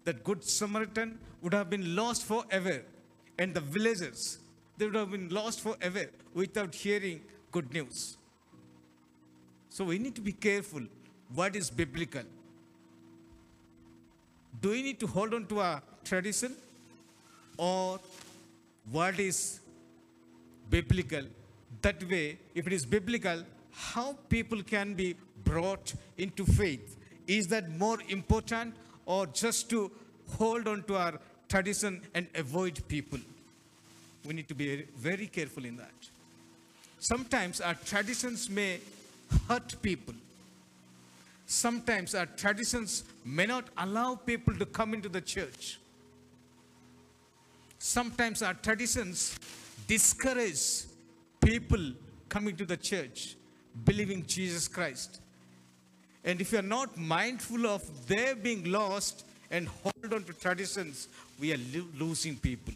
that 0.04 0.22
Good 0.22 0.44
Samaritan 0.44 1.18
would 1.42 1.52
have 1.52 1.68
been 1.68 1.96
lost 1.96 2.24
forever. 2.24 2.82
And 3.38 3.52
the 3.52 3.60
villagers, 3.60 4.38
they 4.78 4.86
would 4.86 4.94
have 4.94 5.10
been 5.10 5.28
lost 5.28 5.60
forever 5.60 6.06
without 6.32 6.74
hearing 6.74 7.20
good 7.50 7.72
news. 7.72 8.16
So 9.68 9.84
we 9.84 9.98
need 9.98 10.14
to 10.14 10.20
be 10.20 10.32
careful 10.32 10.82
what 11.34 11.56
is 11.56 11.68
biblical. 11.68 12.22
Do 14.62 14.70
we 14.70 14.82
need 14.82 14.98
to 15.00 15.06
hold 15.06 15.34
on 15.34 15.46
to 15.46 15.60
our 15.60 15.82
tradition 16.04 16.54
or 17.58 18.00
what 18.90 19.18
is 19.18 19.60
biblical? 20.70 21.24
That 21.82 22.02
way, 22.10 22.38
if 22.54 22.66
it 22.66 22.72
is 22.72 22.86
biblical, 22.86 23.42
how 23.72 24.16
people 24.28 24.62
can 24.62 24.94
be 24.94 25.16
brought 25.44 25.94
into 26.18 26.44
faith. 26.44 26.96
Is 27.26 27.46
that 27.48 27.70
more 27.78 27.98
important 28.08 28.74
or 29.04 29.26
just 29.26 29.70
to 29.70 29.90
hold 30.36 30.68
on 30.68 30.82
to 30.84 30.96
our 30.96 31.20
tradition 31.48 32.02
and 32.14 32.26
avoid 32.34 32.82
people? 32.88 33.18
We 34.24 34.34
need 34.34 34.48
to 34.48 34.54
be 34.54 34.86
very 34.96 35.26
careful 35.26 35.64
in 35.64 35.76
that. 35.76 35.94
Sometimes 36.98 37.60
our 37.60 37.74
traditions 37.74 38.50
may 38.50 38.80
hurt 39.48 39.80
people. 39.82 40.14
Sometimes 41.46 42.14
our 42.14 42.26
traditions 42.26 43.04
may 43.24 43.46
not 43.46 43.66
allow 43.78 44.16
people 44.16 44.54
to 44.56 44.66
come 44.66 44.94
into 44.94 45.08
the 45.08 45.20
church. 45.20 45.78
Sometimes 47.78 48.42
our 48.42 48.54
traditions 48.54 49.38
discourage 49.86 50.84
people 51.40 51.92
coming 52.28 52.56
to 52.56 52.64
the 52.64 52.76
church 52.76 53.36
believing 53.84 54.24
Jesus 54.26 54.68
Christ. 54.68 55.20
And 56.24 56.40
if 56.40 56.52
you 56.52 56.58
are 56.58 56.62
not 56.62 56.96
mindful 56.96 57.66
of 57.66 57.82
their 58.06 58.34
being 58.34 58.70
lost 58.70 59.24
and 59.50 59.68
hold 59.68 60.12
on 60.12 60.24
to 60.24 60.32
traditions, 60.32 61.08
we 61.38 61.52
are 61.52 61.60
lo- 61.74 61.86
losing 61.98 62.36
people. 62.36 62.74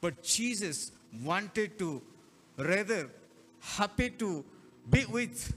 But 0.00 0.22
Jesus 0.22 0.92
wanted 1.24 1.78
to 1.78 2.02
rather 2.58 3.08
happy 3.60 4.10
to 4.10 4.44
be 4.90 5.04
with 5.06 5.54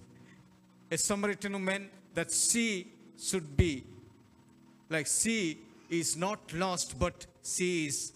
a 0.90 0.98
Samaritan 0.98 1.54
woman 1.54 1.90
that 2.14 2.32
she 2.32 2.88
should 3.18 3.56
be 3.56 3.84
like 4.90 5.08
she 5.08 5.58
is 5.90 6.18
not 6.18 6.54
lost, 6.54 7.00
but 7.00 7.26
she 7.44 7.88
is 7.88 8.12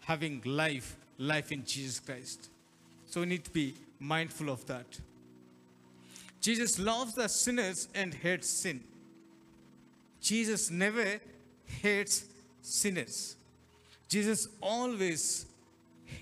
having 0.00 0.40
life, 0.44 0.96
life 1.18 1.52
in 1.52 1.64
Jesus 1.64 2.00
Christ. 2.00 2.48
So 3.06 3.20
we 3.20 3.26
need 3.26 3.44
to 3.44 3.50
be 3.50 3.74
mindful 3.98 4.50
of 4.50 4.64
that. 4.66 4.86
Jesus 6.40 6.78
loves 6.78 7.14
the 7.14 7.28
sinners 7.28 7.88
and 7.94 8.12
hates 8.12 8.48
sin. 8.50 8.82
Jesus 10.20 10.70
never 10.70 11.20
hates 11.82 12.24
sinners. 12.60 13.36
Jesus 14.08 14.48
always 14.60 15.46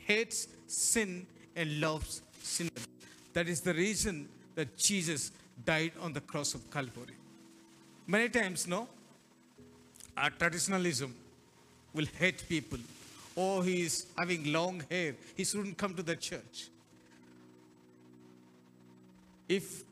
hates 0.06 0.48
sin 0.66 1.26
and 1.56 1.80
loves 1.80 2.22
sinners. 2.42 2.86
That 3.32 3.48
is 3.48 3.60
the 3.60 3.74
reason 3.74 4.28
that 4.54 4.76
Jesus 4.76 5.32
died 5.64 5.92
on 6.00 6.12
the 6.12 6.20
cross 6.20 6.54
of 6.54 6.70
Calvary. 6.70 7.16
Many 8.06 8.28
times, 8.28 8.66
no, 8.66 8.88
our 10.16 10.30
traditionalism 10.30 11.14
will 11.94 12.06
hate 12.18 12.44
people. 12.48 12.78
Oh, 13.36 13.62
he 13.62 13.82
is 13.82 14.06
having 14.18 14.52
long 14.52 14.82
hair. 14.90 15.14
He 15.36 15.44
shouldn't 15.44 15.78
come 15.78 15.94
to 15.94 16.02
the 16.02 16.16
church. 16.16 16.68
If 19.48 19.84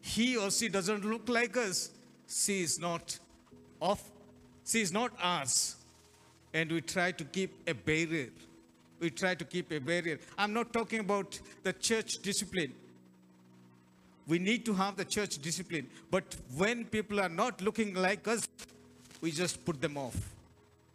he 0.00 0.36
or 0.36 0.50
she 0.50 0.68
doesn't 0.68 1.04
look 1.04 1.28
like 1.28 1.56
us, 1.56 1.90
she 2.28 2.62
is 2.62 2.78
not 2.78 3.18
of, 3.80 4.00
she 4.64 4.80
is 4.80 4.92
not 4.92 5.12
ours. 5.22 5.76
And 6.52 6.70
we 6.70 6.80
try 6.80 7.12
to 7.12 7.24
keep 7.24 7.68
a 7.68 7.74
barrier. 7.74 8.30
We 8.98 9.10
try 9.10 9.34
to 9.34 9.44
keep 9.44 9.72
a 9.72 9.78
barrier. 9.78 10.18
I'm 10.36 10.52
not 10.52 10.72
talking 10.72 11.00
about 11.00 11.38
the 11.62 11.72
church 11.72 12.18
discipline. 12.22 12.72
We 14.26 14.38
need 14.38 14.64
to 14.66 14.74
have 14.74 14.96
the 14.96 15.04
church 15.04 15.38
discipline. 15.38 15.88
But 16.10 16.36
when 16.56 16.84
people 16.84 17.20
are 17.20 17.28
not 17.28 17.62
looking 17.62 17.94
like 17.94 18.28
us, 18.28 18.46
we 19.20 19.30
just 19.32 19.64
put 19.64 19.80
them 19.80 19.96
off. 19.96 20.16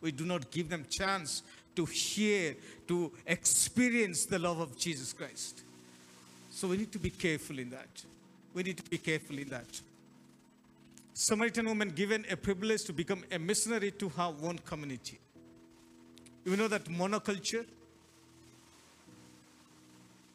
We 0.02 0.12
do 0.12 0.26
not 0.26 0.52
give 0.52 0.70
them 0.70 0.86
chance 0.90 1.42
to 1.76 1.86
hear, 1.86 2.56
to 2.88 3.12
experience 3.26 4.26
the 4.26 4.40
love 4.40 4.60
of 4.60 4.78
Jesus 4.78 5.14
Christ. 5.14 5.62
So 6.52 6.70
we 6.70 6.78
need 6.78 6.92
to 6.94 7.00
be 7.00 7.10
careful 7.10 7.60
in 7.60 7.70
that. 7.72 8.04
We 8.54 8.64
need 8.64 8.78
to 8.78 8.90
be 8.90 8.98
careful 8.98 9.38
in 9.38 9.50
that. 9.50 9.82
Samaritan 11.14 11.66
woman 11.66 11.90
given 11.90 12.26
a 12.30 12.36
privilege 12.38 12.84
to 12.86 12.94
become 12.94 13.24
a 13.32 13.40
missionary 13.40 13.92
to 13.92 14.10
her 14.10 14.34
own 14.44 14.60
community. 14.66 15.20
You 16.46 16.56
know 16.56 16.68
that 16.68 16.86
monoculture? 16.86 17.66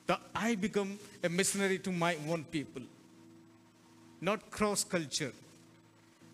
That 0.06 0.20
I 0.34 0.54
become 0.56 0.98
a 1.22 1.28
missionary 1.28 1.78
to 1.80 1.92
my 1.92 2.16
own 2.28 2.44
people, 2.44 2.82
not 4.20 4.50
cross 4.50 4.82
culture. 4.82 5.32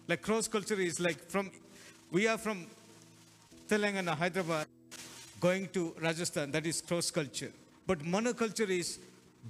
Like 0.09 0.23
cross 0.23 0.49
culture 0.49 0.81
is 0.81 0.99
like 0.99 1.29
from, 1.29 1.51
we 2.11 2.27
are 2.27 2.39
from 2.39 2.67
Telangana, 3.69 4.17
Hyderabad, 4.17 4.67
going 5.47 5.69
to 5.69 5.95
Rajasthan, 6.01 6.51
that 6.51 6.67
is 6.67 6.81
cross 6.81 7.11
culture. 7.11 7.53
But 7.87 8.01
monoculture 8.01 8.69
is 8.69 8.99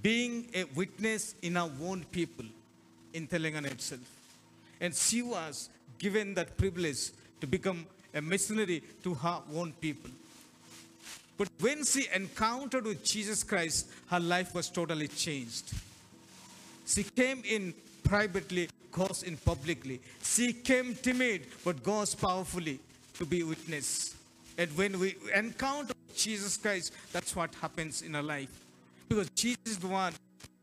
being 0.02 0.35
a 0.54 0.64
witness 0.80 1.35
in 1.40 1.56
our 1.56 1.70
own 1.82 2.04
people 2.16 2.44
in 3.14 3.26
Telangana 3.26 3.70
itself. 3.76 4.02
And 4.80 4.94
she 4.94 5.22
was 5.22 5.70
given 5.98 6.35
that 6.35 6.59
privilege 6.59 7.12
to 7.40 7.46
become 7.46 7.87
a 8.12 8.20
missionary 8.20 8.82
to 9.04 9.14
her 9.14 9.38
own 9.54 9.72
people. 9.80 10.11
But 11.38 11.48
when 11.61 11.85
she 11.85 12.09
encountered 12.14 12.85
with 12.85 13.02
Jesus 13.02 13.42
Christ, 13.42 13.88
her 14.09 14.20
life 14.20 14.54
was 14.54 14.68
totally 14.68 15.09
changed. 15.09 15.72
She 16.87 17.04
came 17.04 17.42
in 17.48 17.72
privately, 18.04 18.68
goes 18.92 19.22
in 19.22 19.37
publicly. 19.38 20.00
She 20.22 20.52
came 20.52 20.94
timid, 20.94 21.46
but 21.64 21.82
goes 21.82 22.14
powerfully 22.14 22.80
to 23.14 23.24
be 23.24 23.42
witness. 23.42 24.15
And 24.59 24.75
when 24.77 24.99
we 24.99 25.16
encounter 25.35 25.95
Jesus 26.14 26.57
Christ, 26.57 26.92
that's 27.12 27.37
what 27.37 27.55
happens 27.57 28.03
in 28.03 28.14
our 28.14 28.23
life. 28.23 28.49
Because 29.09 29.29
Jesus 29.31 29.61
is 29.66 29.79
the 29.79 29.88
one 29.88 30.12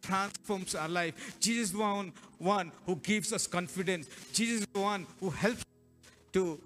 transforms 0.01 0.75
our 0.75 0.89
life. 0.89 1.38
Jesus 1.39 1.65
is 1.65 1.71
the 1.71 1.79
one, 1.79 2.12
one 2.38 2.71
who 2.86 2.95
gives 2.97 3.32
us 3.32 3.47
confidence. 3.47 4.08
Jesus 4.34 4.62
is 4.62 4.67
the 4.73 4.79
one 4.79 5.08
who 5.19 5.29
helps 5.29 5.63
to 6.34 6.60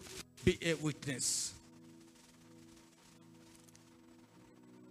be 0.43 0.57
a 0.61 0.73
witness. 0.75 1.53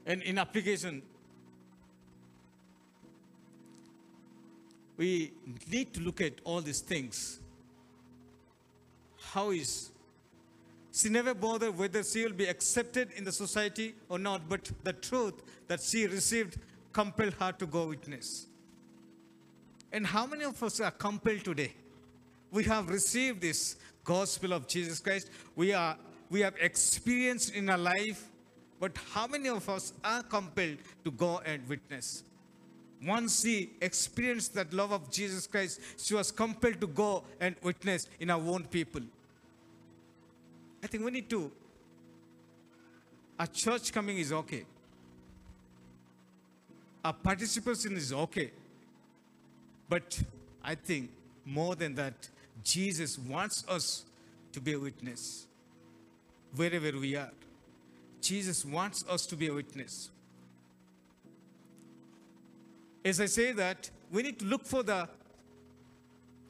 And 0.07 0.23
in 0.23 0.39
application, 0.39 1.03
we 4.97 5.33
need 5.71 5.93
to 5.95 6.01
look 6.01 6.21
at 6.21 6.35
all 6.45 6.61
these 6.61 6.81
things. 6.81 7.41
How 9.21 9.51
is 9.51 9.91
she 10.97 11.11
never 11.11 11.35
bothered 11.35 11.77
whether 11.77 12.03
she 12.03 12.25
will 12.25 12.33
be 12.33 12.47
accepted 12.47 13.11
in 13.17 13.25
the 13.25 13.31
society 13.31 13.95
or 14.09 14.19
not, 14.19 14.49
but 14.49 14.71
the 14.83 14.95
truth 14.95 15.35
that 15.69 15.83
she 15.83 16.07
received 16.07 16.57
compelled 16.91 17.35
her 17.35 17.53
to 17.53 17.67
go 17.67 17.89
witness. 17.89 18.47
And 19.93 20.07
how 20.07 20.25
many 20.25 20.45
of 20.45 20.63
us 20.63 20.81
are 20.81 20.91
compelled 20.91 21.45
today? 21.45 21.75
We 22.51 22.65
have 22.65 22.89
received 22.89 23.43
this 23.43 23.77
gospel 24.05 24.55
of 24.55 24.67
Jesus 24.67 24.99
Christ. 24.99 25.29
We 25.55 25.75
are 25.75 25.99
we 26.31 26.41
have 26.41 26.55
experienced 26.59 27.55
in 27.55 27.69
our 27.69 27.77
life, 27.77 28.31
but 28.81 28.97
how 29.13 29.27
many 29.27 29.51
of 29.51 29.69
us 29.69 29.93
are 30.03 30.23
compelled 30.23 30.79
to 31.05 31.11
go 31.11 31.43
and 31.45 31.69
witness? 31.69 32.25
Once 33.05 33.43
she 33.43 33.71
experienced 33.83 34.55
that 34.55 34.73
love 34.73 34.93
of 34.93 35.11
Jesus 35.11 35.47
Christ, 35.47 35.79
she 35.99 36.15
was 36.15 36.33
compelled 36.33 36.81
to 36.81 36.87
go 36.87 37.23
and 37.39 37.55
witness 37.63 38.09
in 38.19 38.31
our 38.31 38.41
own 38.41 38.65
people. 38.65 39.03
I 40.87 40.89
think 40.89 41.05
we 41.05 41.11
need 41.11 41.28
to. 41.30 41.51
A 43.41 43.47
church 43.49 43.93
coming 43.93 44.18
is 44.18 44.32
okay. 44.32 44.64
A 47.05 47.12
participation 47.12 47.97
is 47.97 48.12
okay. 48.12 48.53
But 49.89 50.22
I 50.62 50.76
think 50.76 51.11
more 51.45 51.74
than 51.74 51.97
that, 51.97 52.28
Jesus 52.62 53.18
wants 53.18 53.64
us 53.68 54.05
to 54.53 54.61
be 54.61 54.74
a 54.74 54.78
witness 54.78 55.49
wherever 56.55 56.97
we 56.97 57.16
are. 57.16 57.32
Jesus 58.20 58.64
wants 58.64 59.05
us 59.09 59.26
to 59.26 59.34
be 59.34 59.49
a 59.49 59.55
witness. 59.55 60.11
As 63.05 63.20
I 63.20 63.26
say 63.26 63.51
that, 63.51 63.91
we 64.12 64.22
need 64.22 64.39
to 64.39 64.45
look 64.45 64.64
for 64.64 64.84
the 64.84 65.09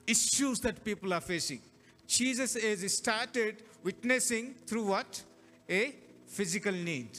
issues 0.07 0.61
that 0.61 0.85
people 0.85 1.15
are 1.15 1.23
facing. 1.23 1.63
Jesus 2.07 2.55
has 2.55 2.93
started 2.95 3.63
witnessing 3.83 4.55
through 4.67 4.87
what? 4.87 5.23
A 5.69 5.95
physical 6.27 6.73
need, 6.73 7.19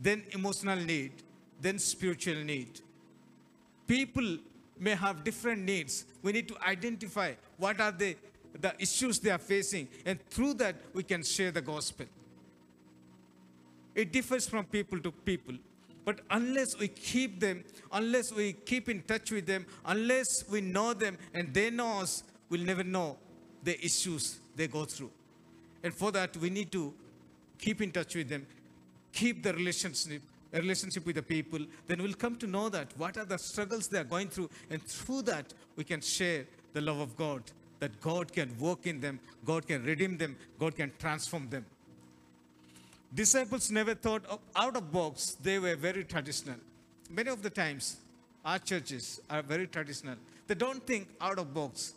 then 0.00 0.22
emotional 0.32 0.78
need, 0.78 1.12
then 1.60 1.78
spiritual 1.78 2.36
need. 2.44 2.80
People 3.86 4.38
may 4.78 4.94
have 4.94 5.24
different 5.24 5.62
needs. 5.62 6.04
We 6.22 6.32
need 6.32 6.48
to 6.48 6.56
identify 6.66 7.32
what 7.56 7.80
are 7.80 7.92
the, 7.92 8.16
the 8.60 8.74
issues 8.78 9.18
they 9.18 9.30
are 9.30 9.38
facing, 9.38 9.88
and 10.04 10.20
through 10.28 10.54
that 10.54 10.76
we 10.92 11.02
can 11.02 11.22
share 11.22 11.50
the 11.50 11.62
gospel. 11.62 12.06
It 13.94 14.12
differs 14.12 14.46
from 14.46 14.64
people 14.64 15.00
to 15.00 15.10
people. 15.10 15.54
But 16.04 16.20
unless 16.30 16.78
we 16.78 16.88
keep 16.88 17.40
them, 17.40 17.64
unless 17.92 18.32
we 18.32 18.52
keep 18.52 18.88
in 18.88 19.02
touch 19.02 19.30
with 19.30 19.46
them, 19.46 19.66
unless 19.84 20.48
we 20.48 20.60
know 20.60 20.94
them 20.94 21.18
and 21.34 21.52
they 21.52 21.70
know 21.70 22.00
us, 22.00 22.22
we'll 22.48 22.62
never 22.64 22.84
know 22.84 23.18
the 23.62 23.82
issues 23.84 24.38
they 24.56 24.66
go 24.66 24.84
through. 24.84 25.10
And 25.82 25.94
for 25.94 26.10
that, 26.12 26.36
we 26.36 26.50
need 26.50 26.72
to 26.72 26.92
keep 27.58 27.80
in 27.80 27.90
touch 27.90 28.14
with 28.14 28.28
them, 28.28 28.46
keep 29.12 29.42
the 29.42 29.52
relationship, 29.52 30.22
relationship 30.52 31.04
with 31.06 31.16
the 31.16 31.22
people. 31.22 31.60
Then 31.86 32.02
we'll 32.02 32.14
come 32.14 32.36
to 32.36 32.46
know 32.46 32.68
that 32.68 32.88
what 32.96 33.16
are 33.16 33.24
the 33.24 33.38
struggles 33.38 33.88
they 33.88 33.98
are 33.98 34.04
going 34.04 34.28
through, 34.28 34.50
and 34.70 34.82
through 34.82 35.22
that, 35.22 35.52
we 35.76 35.84
can 35.84 36.00
share 36.00 36.46
the 36.72 36.80
love 36.80 36.98
of 36.98 37.16
God. 37.16 37.42
That 37.80 38.00
God 38.00 38.32
can 38.32 38.58
work 38.58 38.88
in 38.88 39.00
them, 39.00 39.20
God 39.44 39.68
can 39.68 39.84
redeem 39.84 40.18
them, 40.18 40.36
God 40.58 40.74
can 40.74 40.90
transform 40.98 41.48
them. 41.48 41.64
Disciples 43.14 43.70
never 43.70 43.94
thought 43.94 44.26
of 44.26 44.40
out 44.56 44.76
of 44.76 44.90
box, 44.92 45.36
they 45.40 45.60
were 45.60 45.76
very 45.76 46.02
traditional. 46.02 46.56
Many 47.08 47.30
of 47.30 47.42
the 47.42 47.50
times, 47.50 47.98
our 48.44 48.58
churches 48.58 49.20
are 49.30 49.42
very 49.42 49.66
traditional. 49.66 50.16
They 50.46 50.54
don't 50.54 50.84
think 50.86 51.08
out 51.20 51.38
of 51.38 51.54
box. 51.54 51.94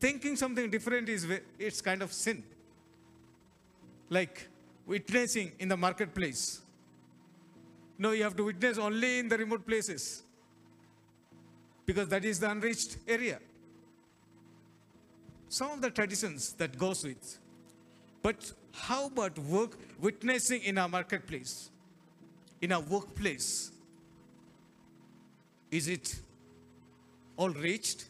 Thinking 0.00 0.36
something 0.36 0.70
different 0.70 1.08
is 1.08 1.26
it's 1.58 1.80
kind 1.80 2.02
of 2.02 2.12
sin. 2.12 2.42
Like 4.10 4.48
witnessing 4.86 5.52
in 5.58 5.68
the 5.68 5.76
marketplace. 5.76 6.60
No, 7.98 8.12
you 8.12 8.22
have 8.22 8.36
to 8.36 8.44
witness 8.44 8.78
only 8.78 9.18
in 9.18 9.28
the 9.28 9.36
remote 9.36 9.66
places. 9.66 10.22
Because 11.84 12.08
that 12.08 12.24
is 12.24 12.38
the 12.38 12.50
unreached 12.50 12.98
area. 13.08 13.40
Some 15.48 15.72
of 15.72 15.80
the 15.80 15.90
traditions 15.90 16.52
that 16.54 16.78
goes 16.78 17.02
with. 17.02 17.38
But 18.22 18.52
how 18.72 19.06
about 19.06 19.38
work 19.38 19.78
witnessing 20.00 20.62
in 20.62 20.78
our 20.78 20.88
marketplace, 20.88 21.70
in 22.60 22.72
our 22.72 22.80
workplace? 22.80 23.72
Is 25.70 25.88
it 25.88 26.20
all 27.36 27.50
reached? 27.50 28.08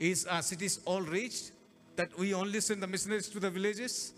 Is 0.00 0.26
our 0.26 0.42
cities 0.42 0.80
all 0.86 1.02
reached? 1.02 1.52
That 1.96 2.18
we 2.18 2.32
only 2.32 2.60
send 2.60 2.82
the 2.82 2.86
missionaries 2.86 3.28
to 3.28 3.40
the 3.40 3.50
villages? 3.50 4.14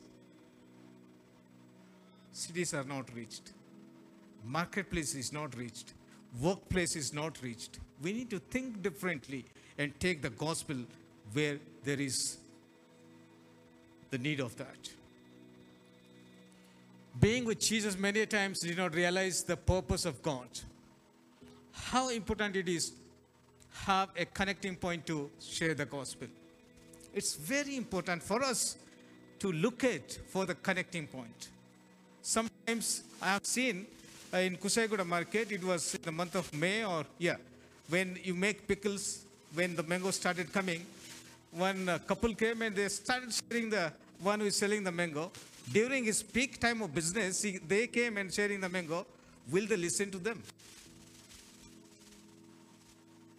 Cities 2.33 2.73
are 2.73 2.85
not 2.85 3.13
reached. 3.15 3.53
Marketplace 4.45 5.15
is 5.17 5.33
not 5.33 5.57
reached. 5.57 5.95
Workplace 6.41 6.97
is 6.97 7.13
not 7.13 7.43
reached. 7.43 7.81
We 8.01 8.13
need 8.13 8.31
to 8.31 8.39
think 8.39 8.83
differently 8.83 9.45
and 9.77 9.99
take 9.99 10.23
the 10.23 10.31
gospel 10.31 10.77
where 11.33 11.59
there 11.85 12.01
is 12.01 12.39
the 14.11 14.19
need 14.19 14.41
of 14.41 14.57
that. 14.57 14.91
Being 17.21 17.45
with 17.45 17.61
Jesus 17.61 17.99
many 17.99 18.25
times 18.27 18.61
did 18.61 18.77
not 18.77 18.95
realize 18.95 19.43
the 19.43 19.57
purpose 19.57 20.05
of 20.05 20.23
God. 20.23 20.49
How 21.73 22.09
important 22.09 22.57
it 22.57 22.69
is 22.69 22.93
have 23.73 24.11
a 24.17 24.25
connecting 24.25 24.77
point 24.77 25.07
to 25.07 25.31
share 25.41 25.75
the 25.75 25.85
gospel. 25.87 26.29
It's 27.15 27.35
very 27.35 27.77
important 27.77 28.23
for 28.23 28.43
us 28.43 28.77
to 29.41 29.53
look 29.53 29.85
at 29.85 30.13
for 30.29 30.47
the 30.47 30.55
connecting 30.55 31.07
point. 31.07 31.49
Sometimes 32.23 33.03
I 33.21 33.33
have 33.35 33.45
seen 33.45 33.87
uh, 34.33 34.39
in 34.39 34.57
Kushaiguda 34.57 35.07
market, 35.07 35.53
it 35.53 35.63
was 35.63 35.93
the 35.93 36.13
month 36.13 36.37
of 36.37 36.53
May 36.55 36.85
or 36.85 37.05
yeah, 37.19 37.37
when 37.89 38.19
you 38.23 38.35
make 38.35 38.67
pickles, 38.67 39.25
when 39.55 39.77
the 39.77 39.83
mango 39.83 40.11
started 40.11 40.53
coming, 40.53 40.87
one 41.51 41.89
uh, 41.89 41.99
couple 41.99 42.35
came 42.35 42.63
and 42.63 42.75
they 42.75 42.89
started 42.89 43.31
sharing 43.33 43.69
the 43.69 43.93
one 44.23 44.41
who 44.41 44.47
is 44.47 44.57
selling 44.57 44.83
the 44.85 44.93
mango. 44.93 45.31
During 45.71 46.05
his 46.05 46.23
peak 46.23 46.59
time 46.59 46.81
of 46.83 46.95
business, 46.95 47.43
he, 47.43 47.59
they 47.59 47.87
came 47.87 48.17
and 48.17 48.33
sharing 48.33 48.61
the 48.61 48.69
mango. 48.69 49.05
Will 49.51 49.67
they 49.67 49.77
listen 49.77 50.11
to 50.13 50.19
them? 50.19 50.43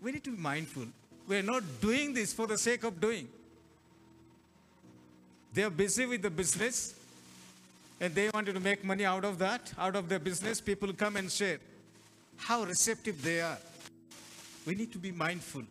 We 0.04 0.12
need 0.12 0.24
to 0.26 0.32
be 0.32 0.38
mindful. 0.38 0.86
We 1.28 1.38
are 1.38 1.43
not 1.43 1.64
doing 1.80 2.14
this 2.14 2.34
for 2.34 2.45
the 2.45 2.58
sake 2.58 2.84
of 2.84 2.99
doing. 2.99 3.28
They 5.54 5.64
are 5.64 5.70
busy 5.70 6.06
with 6.06 6.22
the 6.22 6.30
business 6.30 6.93
and 8.01 8.14
they 8.14 8.30
wanted 8.34 8.54
to 8.56 8.60
make 8.60 8.84
money 8.84 9.06
out 9.06 9.24
of 9.24 9.39
that, 9.39 9.72
out 9.78 9.95
of 9.95 10.10
their 10.10 10.20
business. 10.20 10.60
People 10.60 10.91
come 10.91 11.16
and 11.16 11.32
share. 11.32 11.60
How 12.36 12.64
receptive 12.64 13.24
they 13.24 13.39
are. 13.39 13.58
We 14.66 14.76
need 14.76 14.91
to 14.91 14.97
be 14.97 15.12
mindful. 15.12 15.64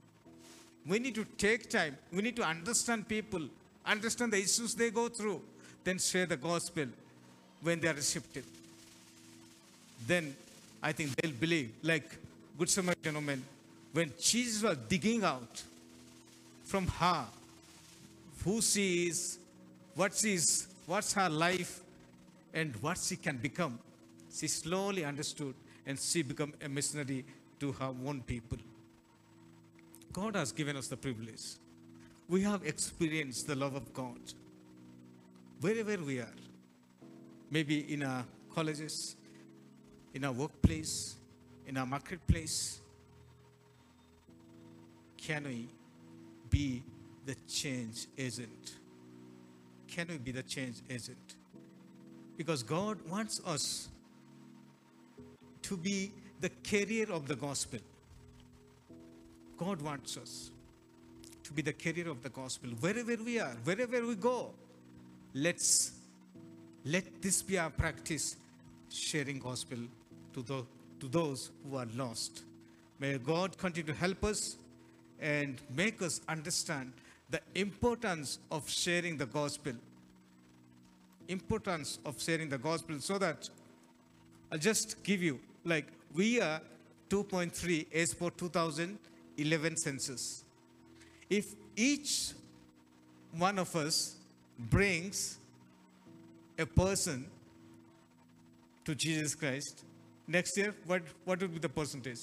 We 0.86 0.98
need 0.98 1.14
to 1.16 1.26
take 1.36 1.68
time. 1.68 1.98
We 2.10 2.22
need 2.22 2.36
to 2.36 2.42
understand 2.42 3.08
people, 3.08 3.42
understand 3.84 4.32
the 4.32 4.38
issues 4.38 4.74
they 4.74 4.90
go 4.90 5.08
through, 5.08 5.42
then 5.84 5.98
share 5.98 6.26
the 6.26 6.36
gospel 6.36 6.86
when 7.60 7.80
they 7.80 7.88
are 7.88 7.94
receptive. 7.94 8.46
Then 10.06 10.34
I 10.82 10.92
think 10.92 11.14
they'll 11.16 11.32
believe, 11.32 11.72
like 11.82 12.16
Good 12.58 12.70
Samaritan 12.70 13.14
woman, 13.14 13.42
when 13.92 14.12
Jesus 14.20 14.62
was 14.62 14.76
digging 14.88 15.22
out 15.24 15.62
from 16.64 16.86
her 16.86 17.24
who 18.44 18.60
she 18.60 19.08
is, 19.08 19.38
what 19.94 20.14
she 20.14 20.34
is, 20.34 20.66
what's 20.86 21.12
her 21.12 21.28
life, 21.28 21.80
and 22.54 22.74
what 22.76 22.98
she 22.98 23.16
can 23.16 23.36
become, 23.36 23.78
she 24.32 24.46
slowly 24.46 25.04
understood 25.04 25.54
and 25.86 25.98
she 25.98 26.22
became 26.22 26.52
a 26.64 26.68
missionary 26.68 27.24
to 27.60 27.72
her 27.72 27.92
own 28.06 28.22
people. 28.22 28.58
God 30.12 30.36
has 30.36 30.52
given 30.52 30.76
us 30.76 30.88
the 30.88 30.96
privilege. 30.96 31.42
We 32.28 32.42
have 32.42 32.64
experienced 32.64 33.46
the 33.46 33.54
love 33.54 33.74
of 33.74 33.92
God 33.94 34.20
wherever 35.60 35.96
we 35.96 36.18
are. 36.18 36.34
Maybe 37.50 37.92
in 37.92 38.02
our 38.02 38.24
colleges, 38.54 39.16
in 40.14 40.24
our 40.24 40.32
workplace, 40.32 41.16
in 41.66 41.76
our 41.76 41.86
marketplace. 41.86 42.81
Can 45.22 45.44
we 45.44 45.68
be 46.50 46.82
the 47.24 47.36
change 47.48 48.06
agent? 48.18 48.74
Can 49.86 50.08
we 50.08 50.18
be 50.18 50.32
the 50.32 50.42
change 50.42 50.76
agent? 50.90 51.36
Because 52.36 52.62
God 52.62 52.98
wants 53.08 53.40
us 53.46 53.88
to 55.62 55.76
be 55.76 56.12
the 56.40 56.48
carrier 56.48 57.06
of 57.12 57.28
the 57.28 57.36
gospel. 57.36 57.78
God 59.56 59.80
wants 59.80 60.16
us 60.16 60.50
to 61.44 61.52
be 61.52 61.62
the 61.62 61.72
carrier 61.72 62.08
of 62.10 62.22
the 62.22 62.28
gospel 62.28 62.70
wherever 62.80 63.16
we 63.22 63.38
are, 63.38 63.54
wherever 63.62 64.04
we 64.04 64.16
go. 64.16 64.50
Let's 65.34 65.92
let 66.84 67.22
this 67.22 67.42
be 67.42 67.58
our 67.58 67.70
practice, 67.70 68.36
sharing 68.90 69.38
gospel 69.38 69.78
to, 70.34 70.42
the, 70.42 70.64
to 70.98 71.08
those 71.08 71.50
who 71.64 71.76
are 71.76 71.86
lost. 71.96 72.42
May 72.98 73.18
God 73.18 73.56
continue 73.56 73.92
to 73.92 73.98
help 73.98 74.24
us 74.24 74.56
and 75.22 75.62
make 75.74 76.02
us 76.02 76.20
understand 76.28 76.92
the 77.30 77.40
importance 77.54 78.40
of 78.50 78.68
sharing 78.68 79.16
the 79.16 79.24
gospel. 79.24 79.72
Importance 81.28 82.00
of 82.04 82.20
sharing 82.20 82.48
the 82.48 82.58
gospel 82.58 82.98
so 82.98 83.16
that 83.18 83.48
I'll 84.50 84.58
just 84.58 85.02
give 85.02 85.22
you 85.22 85.40
like 85.64 85.86
we 86.12 86.40
are 86.40 86.60
2.3 87.08 87.86
as 87.94 88.12
per 88.12 88.30
2011 88.30 89.76
census. 89.76 90.44
If 91.30 91.54
each 91.76 92.32
one 93.32 93.58
of 93.58 93.74
us 93.76 94.16
brings 94.58 95.38
a 96.58 96.66
person 96.66 97.26
to 98.84 98.94
Jesus 98.94 99.34
Christ, 99.34 99.84
next 100.26 100.56
year, 100.58 100.74
what, 100.84 101.02
what 101.24 101.40
would 101.40 101.54
be 101.54 101.60
the 101.60 101.68
percentage? 101.68 102.18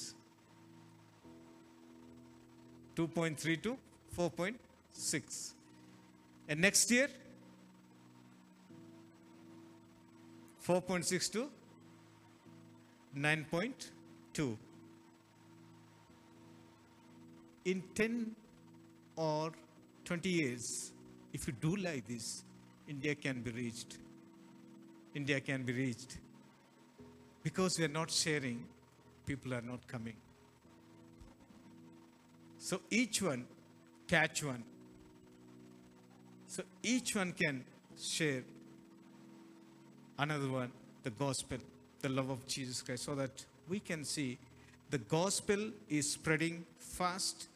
2.3 2.96 3.62
to 3.62 3.76
4.6. 4.16 5.52
And 6.48 6.60
next 6.60 6.90
year, 6.90 7.08
4.6 10.66 11.32
to 11.32 11.50
9.2. 13.16 14.56
In 17.64 17.82
10 17.94 18.34
or 19.16 19.52
20 20.04 20.28
years, 20.28 20.92
if 21.32 21.46
you 21.46 21.52
do 21.60 21.76
like 21.76 22.06
this, 22.06 22.44
India 22.88 23.14
can 23.14 23.42
be 23.42 23.50
reached. 23.50 23.98
India 25.14 25.40
can 25.40 25.62
be 25.62 25.72
reached. 25.72 26.18
Because 27.42 27.78
we 27.78 27.84
are 27.84 27.88
not 27.88 28.10
sharing, 28.10 28.64
people 29.26 29.54
are 29.54 29.62
not 29.62 29.86
coming. 29.86 30.16
So 32.60 32.78
each 32.90 33.22
one 33.22 33.46
catch 34.06 34.44
one. 34.44 34.62
So 36.46 36.62
each 36.82 37.16
one 37.16 37.32
can 37.32 37.64
share 37.98 38.42
another 40.18 40.48
one, 40.48 40.70
the 41.02 41.10
gospel, 41.10 41.56
the 42.02 42.10
love 42.10 42.28
of 42.28 42.46
Jesus 42.46 42.82
Christ, 42.82 43.04
so 43.04 43.14
that 43.14 43.44
we 43.66 43.80
can 43.80 44.04
see 44.04 44.36
the 44.90 44.98
gospel 44.98 45.70
is 45.88 46.12
spreading 46.12 46.66
fast 46.78 47.48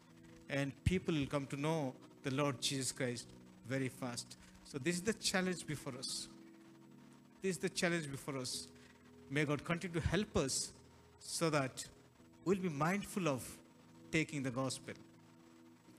and 0.48 0.72
people 0.84 1.14
will 1.14 1.26
come 1.26 1.46
to 1.46 1.60
know 1.60 1.92
the 2.22 2.32
Lord 2.32 2.62
Jesus 2.62 2.90
Christ 2.90 3.26
very 3.68 3.88
fast. 3.88 4.36
So 4.64 4.78
this 4.78 4.94
is 4.94 5.02
the 5.02 5.12
challenge 5.12 5.66
before 5.66 5.98
us. 5.98 6.28
This 7.42 7.56
is 7.56 7.58
the 7.58 7.68
challenge 7.68 8.10
before 8.10 8.38
us. 8.38 8.68
May 9.30 9.44
God 9.44 9.64
continue 9.64 10.00
to 10.00 10.06
help 10.08 10.34
us 10.38 10.72
so 11.18 11.50
that 11.50 11.84
we'll 12.46 12.56
be 12.56 12.70
mindful 12.70 13.28
of 13.28 13.44
taking 14.14 14.44
the 14.44 14.50
gospel. 14.50 14.94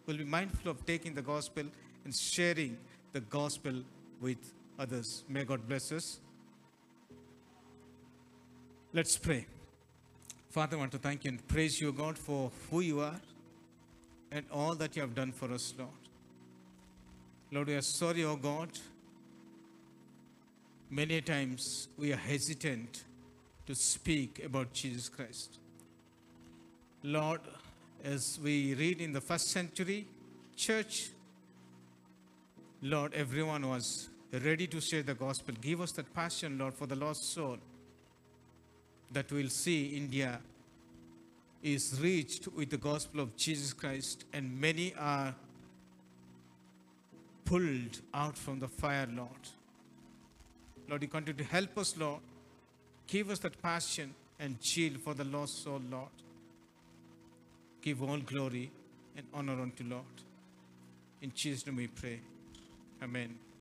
We'll 0.05 0.17
be 0.17 0.23
mindful 0.23 0.71
of 0.71 0.85
taking 0.85 1.13
the 1.13 1.21
gospel 1.21 1.65
and 2.05 2.15
sharing 2.15 2.77
the 3.11 3.19
gospel 3.19 3.73
with 4.21 4.37
others. 4.79 5.25
May 5.27 5.43
God 5.43 5.67
bless 5.67 5.91
us. 5.91 6.21
Let's 8.93 9.17
pray. 9.17 9.45
Father, 10.49 10.77
I 10.77 10.79
want 10.79 10.93
to 10.93 10.97
thank 10.97 11.25
you 11.25 11.31
and 11.31 11.45
praise 11.45 11.81
you, 11.81 11.91
God, 11.91 12.17
for 12.17 12.51
who 12.71 12.79
you 12.79 13.01
are 13.01 13.19
and 14.31 14.45
all 14.49 14.75
that 14.75 14.95
you 14.95 15.01
have 15.01 15.13
done 15.13 15.33
for 15.33 15.51
us, 15.51 15.73
Lord. 15.77 15.89
Lord, 17.51 17.67
we 17.67 17.75
are 17.75 17.81
sorry, 17.81 18.23
oh 18.23 18.37
God. 18.37 18.69
Many 20.89 21.19
times 21.19 21.89
we 21.97 22.13
are 22.13 22.23
hesitant 22.31 23.03
to 23.65 23.75
speak 23.75 24.41
about 24.45 24.71
Jesus 24.71 25.09
Christ. 25.09 25.59
Lord, 27.03 27.41
as 28.05 28.39
we 28.41 28.75
read 28.75 29.01
in 29.01 29.11
the 29.13 29.21
first 29.21 29.49
century 29.49 30.07
church, 30.55 31.09
Lord, 32.83 33.15
everyone 33.15 33.67
was 33.67 34.09
ready 34.31 34.67
to 34.67 34.79
share 34.79 35.01
the 35.01 35.15
gospel. 35.15 35.55
Give 35.59 35.81
us 35.81 35.91
that 35.93 36.13
passion, 36.13 36.59
Lord, 36.59 36.75
for 36.75 36.85
the 36.85 36.95
lost 36.95 37.33
soul 37.33 37.57
that 39.11 39.31
we'll 39.31 39.49
see 39.49 39.87
India 39.97 40.39
is 41.63 41.99
reached 41.99 42.47
with 42.49 42.69
the 42.69 42.77
gospel 42.77 43.21
of 43.21 43.35
Jesus 43.35 43.73
Christ, 43.73 44.25
and 44.33 44.61
many 44.61 44.93
are 44.99 45.33
pulled 47.43 48.01
out 48.13 48.37
from 48.37 48.59
the 48.59 48.67
fire, 48.67 49.07
Lord. 49.11 49.29
Lord, 50.87 51.01
you 51.01 51.07
continue 51.07 51.43
to 51.43 51.49
help 51.49 51.75
us, 51.79 51.97
Lord. 51.97 52.21
Give 53.07 53.31
us 53.31 53.39
that 53.39 53.59
passion 53.63 54.13
and 54.39 54.63
zeal 54.63 54.93
for 55.03 55.15
the 55.15 55.23
lost 55.23 55.63
soul, 55.63 55.81
Lord. 55.89 56.09
Give 57.85 58.01
all 58.01 58.17
glory 58.17 58.71
and 59.15 59.27
honor 59.31 59.61
unto 59.61 59.83
Lord. 59.83 60.05
In 61.21 61.31
Jesus' 61.35 61.67
name 61.67 61.75
we 61.75 61.85
pray. 61.85 62.19
Amen. 63.03 63.44